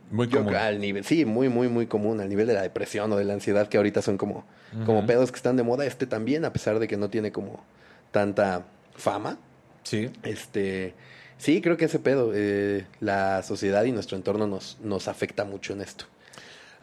[0.09, 0.55] Muy yo común.
[0.55, 3.34] al nivel, sí, muy, muy, muy común, al nivel de la depresión o de la
[3.34, 4.45] ansiedad que ahorita son como,
[4.86, 7.64] como pedos que están de moda, este también, a pesar de que no tiene como
[8.12, 9.38] tanta fama.
[9.84, 10.10] Sí.
[10.24, 10.94] Este,
[11.38, 15.74] sí, creo que ese pedo, eh, la sociedad y nuestro entorno nos, nos afecta mucho
[15.74, 16.06] en esto.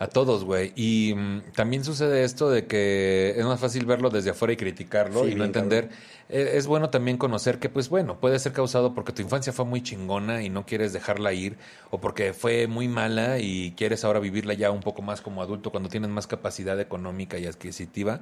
[0.01, 0.73] A todos, güey.
[0.77, 5.25] Y mm, también sucede esto de que es más fácil verlo desde afuera y criticarlo
[5.25, 5.91] Sí, y no entender.
[6.29, 9.65] Eh, es bueno también conocer que, pues bueno, puede ser causado porque tu infancia fue
[9.65, 11.57] muy chingona y no quieres dejarla ir,
[11.91, 15.73] o porque fue muy mala y quieres ahora vivirla ya un poco más como adulto
[15.73, 18.21] cuando tienes más capacidad económica y adquisitiva.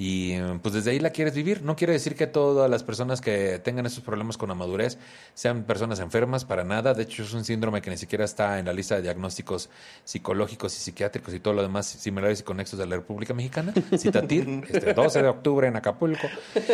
[0.00, 1.60] Y eh, pues desde ahí la quieres vivir.
[1.62, 4.96] No quiere decir que todas las personas que tengan esos problemas con la madurez
[5.34, 6.94] sean personas enfermas, para nada.
[6.94, 9.68] De hecho, es un síndrome que ni siquiera está en la lista de diagnósticos
[10.02, 13.74] psicológicos y psiquiátricos y todo lo demás similares y conexos de la República Mexicana.
[13.98, 16.28] Citatir, este, 12 de octubre en Acapulco.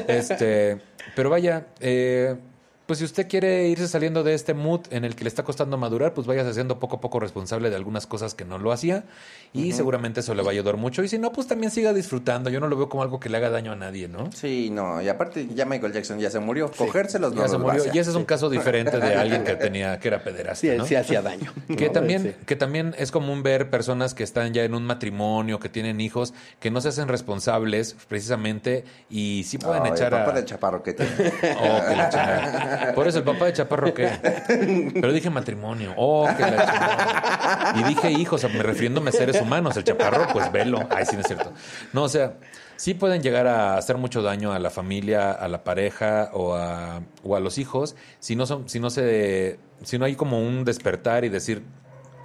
[0.07, 0.81] Este,
[1.17, 2.37] pero vaya, eh,
[2.87, 5.77] pues si usted quiere irse saliendo de este mood en el que le está costando
[5.77, 9.05] madurar, pues vayas haciendo poco a poco responsable de algunas cosas que no lo hacía
[9.53, 11.03] y seguramente eso le va a ayudar mucho.
[11.03, 12.51] Y si no, pues también siga disfrutando.
[12.51, 14.31] Yo no lo veo como algo que le haga daño a nadie, ¿no?
[14.33, 16.71] Sí, no, y aparte ya Michael Jackson ya se murió.
[16.77, 17.85] Cogérselos no Ya se los murió.
[17.93, 20.87] Y ese es un caso diferente de alguien que tenía, que era pederasta, Sí, ¿no?
[20.87, 21.53] sí hacía daño.
[21.77, 21.93] Que ¿no?
[21.93, 22.35] también, Sí.
[22.47, 26.35] que también es común ver personas que están ya en un matrimonio, que tienen hijos,
[26.61, 30.35] que no se hacen responsables precisamente y sí pueden echar el papá a...
[30.35, 31.13] del chaparro que tiene.
[31.59, 32.76] Oh, que.
[32.95, 34.11] Por eso el papá de Chaparro, ¿qué?
[34.95, 35.95] Pero dije matrimonio.
[35.97, 37.75] Oh, que la.
[37.77, 39.77] Y dije hijos, me refiriéndome a seres humanos.
[39.77, 40.87] El Chaparro, pues velo.
[40.91, 41.53] Ay, sí, no es cierto.
[41.93, 42.35] No, o sea,
[42.77, 47.03] sí pueden llegar a hacer mucho daño a la familia, a la pareja o a,
[47.23, 50.65] o a los hijos si no son, si no se, si no hay como un
[50.65, 51.63] despertar y decir,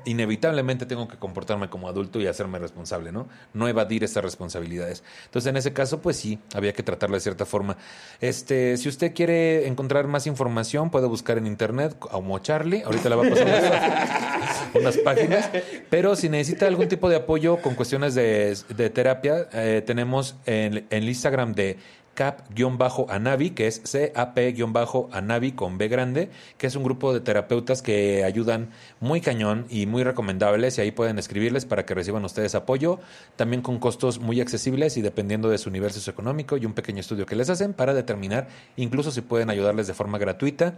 [0.05, 3.27] inevitablemente tengo que comportarme como adulto y hacerme responsable, ¿no?
[3.53, 5.03] No evadir esas responsabilidades.
[5.25, 7.77] Entonces, en ese caso, pues sí, había que tratarlo de cierta forma.
[8.19, 12.83] Este, si usted quiere encontrar más información, puede buscar en internet como Charlie.
[12.83, 15.49] Ahorita le va a pasar unas, unas páginas.
[15.89, 20.77] Pero si necesita algún tipo de apoyo con cuestiones de, de terapia, eh, tenemos en,
[20.77, 21.77] en el Instagram de
[22.13, 28.69] cap-anavi, que es CAP-anavi con B grande, que es un grupo de terapeutas que ayudan
[29.01, 32.99] muy cañón y muy recomendables y ahí pueden escribirles para que reciban ustedes apoyo,
[33.35, 37.25] también con costos muy accesibles y dependiendo de su nivel socioeconómico y un pequeño estudio
[37.25, 38.47] que les hacen para determinar
[38.77, 40.75] incluso si pueden ayudarles de forma gratuita.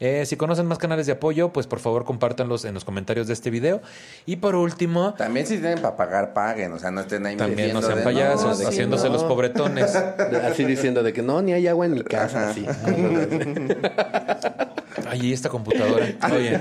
[0.00, 3.34] Eh, si conocen más canales de apoyo, pues por favor compártanlos en los comentarios de
[3.34, 3.82] este video.
[4.24, 6.72] Y por último, También si tienen para pagar, paguen.
[6.72, 9.14] O sea, no estén ahí también no sean payasos, haciéndose no.
[9.14, 9.94] los pobretones.
[10.44, 12.50] Así diciendo de que no, ni hay agua en mi casa.
[12.50, 12.66] Así.
[15.20, 16.06] Ay, ¿y esta computadora.
[16.32, 16.58] Oye,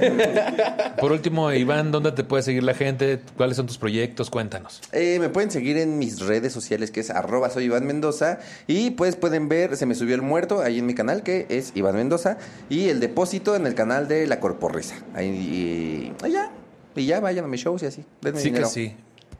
[0.99, 3.19] por último, Iván, ¿dónde te puede seguir la gente?
[3.37, 4.29] ¿Cuáles son tus proyectos?
[4.29, 4.81] Cuéntanos.
[4.91, 8.91] Eh, me pueden seguir en mis redes sociales que es arroba soy Iván Mendoza y
[8.91, 11.95] pues pueden ver, se me subió el muerto ahí en mi canal que es Iván
[11.95, 12.37] Mendoza
[12.69, 14.95] y el depósito en el canal de La Corporrisa.
[15.13, 16.51] Ahí y, y ya,
[16.95, 18.05] y ya vayan a mis shows y así.
[18.21, 18.67] Denme Sí dinero.
[18.67, 18.95] que sí.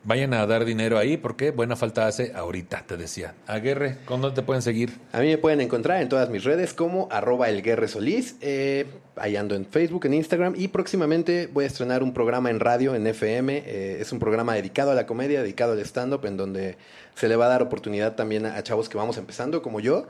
[0.08, 3.34] Vayan a dar dinero ahí porque buena falta hace ahorita, te decía.
[3.48, 4.92] Aguerre, ¿con dónde te pueden seguir?
[5.12, 8.36] A mí me pueden encontrar en todas mis redes como arroba elguerresolís.
[8.42, 8.86] Eh,
[9.16, 10.54] ahí ando en Facebook, en Instagram.
[10.58, 13.64] Y próximamente voy a estrenar un programa en radio, en FM.
[13.66, 16.78] Eh, es un programa dedicado a la comedia, dedicado al stand-up, en donde
[17.16, 20.06] se le va a dar oportunidad también a, a chavos que vamos empezando, como yo.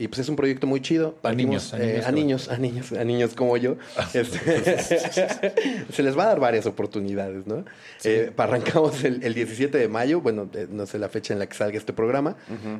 [0.00, 1.14] Y pues es un proyecto muy chido.
[1.36, 3.76] niños, a eh, niños a que- niños, a niños, a niños como yo.
[4.14, 4.78] Este,
[5.92, 7.64] se les va a dar varias oportunidades, ¿no?
[8.04, 11.46] Eh, arrancamos el, el 17 de mayo, bueno, eh, no sé la fecha en la
[11.46, 12.34] que salga este programa,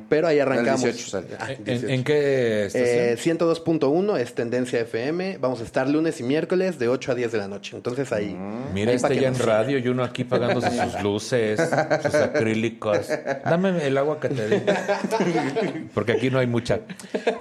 [0.09, 0.81] pero ahí arrancamos.
[0.81, 1.27] 18 sale.
[1.39, 1.87] Ah, ¿En, 18.
[1.93, 2.13] en qué
[2.73, 3.37] Eh, estación?
[3.37, 5.37] 102.1 es Tendencia FM.
[5.39, 7.75] Vamos a estar lunes y miércoles de 8 a 10 de la noche.
[7.77, 8.35] Entonces ahí.
[8.73, 11.59] Mira, ahí este ya en nos radio y uno aquí pagándose sus luces,
[12.01, 13.07] sus acrílicos.
[13.45, 14.61] Dame el agua que te di.
[15.93, 16.79] Porque aquí no hay mucha.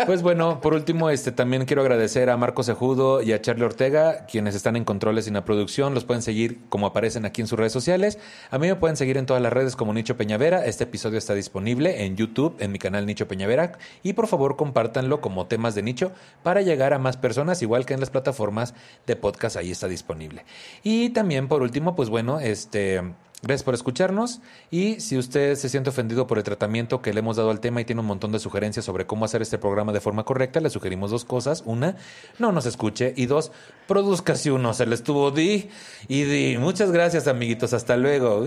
[0.06, 4.26] Pues bueno, por último, este también quiero agradecer a Marco Sejudo y a Charlie Ortega,
[4.26, 5.94] quienes están en controles y en la producción.
[5.94, 8.18] Los pueden seguir como aparecen aquí en sus redes sociales.
[8.50, 10.66] A mí me pueden seguir en todas las redes como Nicho Peñavera.
[10.66, 13.72] Este episodio está disponible en YouTube, en mi canal Nicho Peñavera.
[14.02, 16.12] Y por favor, compártanlo como temas de nicho
[16.42, 18.74] para llegar a más personas, igual que en las plataformas
[19.06, 20.44] de podcast, ahí está disponible.
[20.82, 23.02] Y también, por último, pues bueno, este.
[23.42, 27.36] Gracias por escucharnos y si usted se siente ofendido por el tratamiento que le hemos
[27.36, 30.00] dado al tema y tiene un montón de sugerencias sobre cómo hacer este programa de
[30.00, 31.62] forma correcta, le sugerimos dos cosas.
[31.64, 31.96] Una,
[32.38, 33.50] no nos escuche y dos,
[33.88, 34.74] produzcase uno.
[34.74, 35.70] Se le estuvo di
[36.06, 36.58] y di.
[36.58, 37.72] Muchas gracias amiguitos.
[37.72, 38.46] Hasta luego.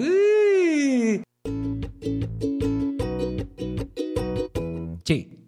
[5.05, 5.42] Sí.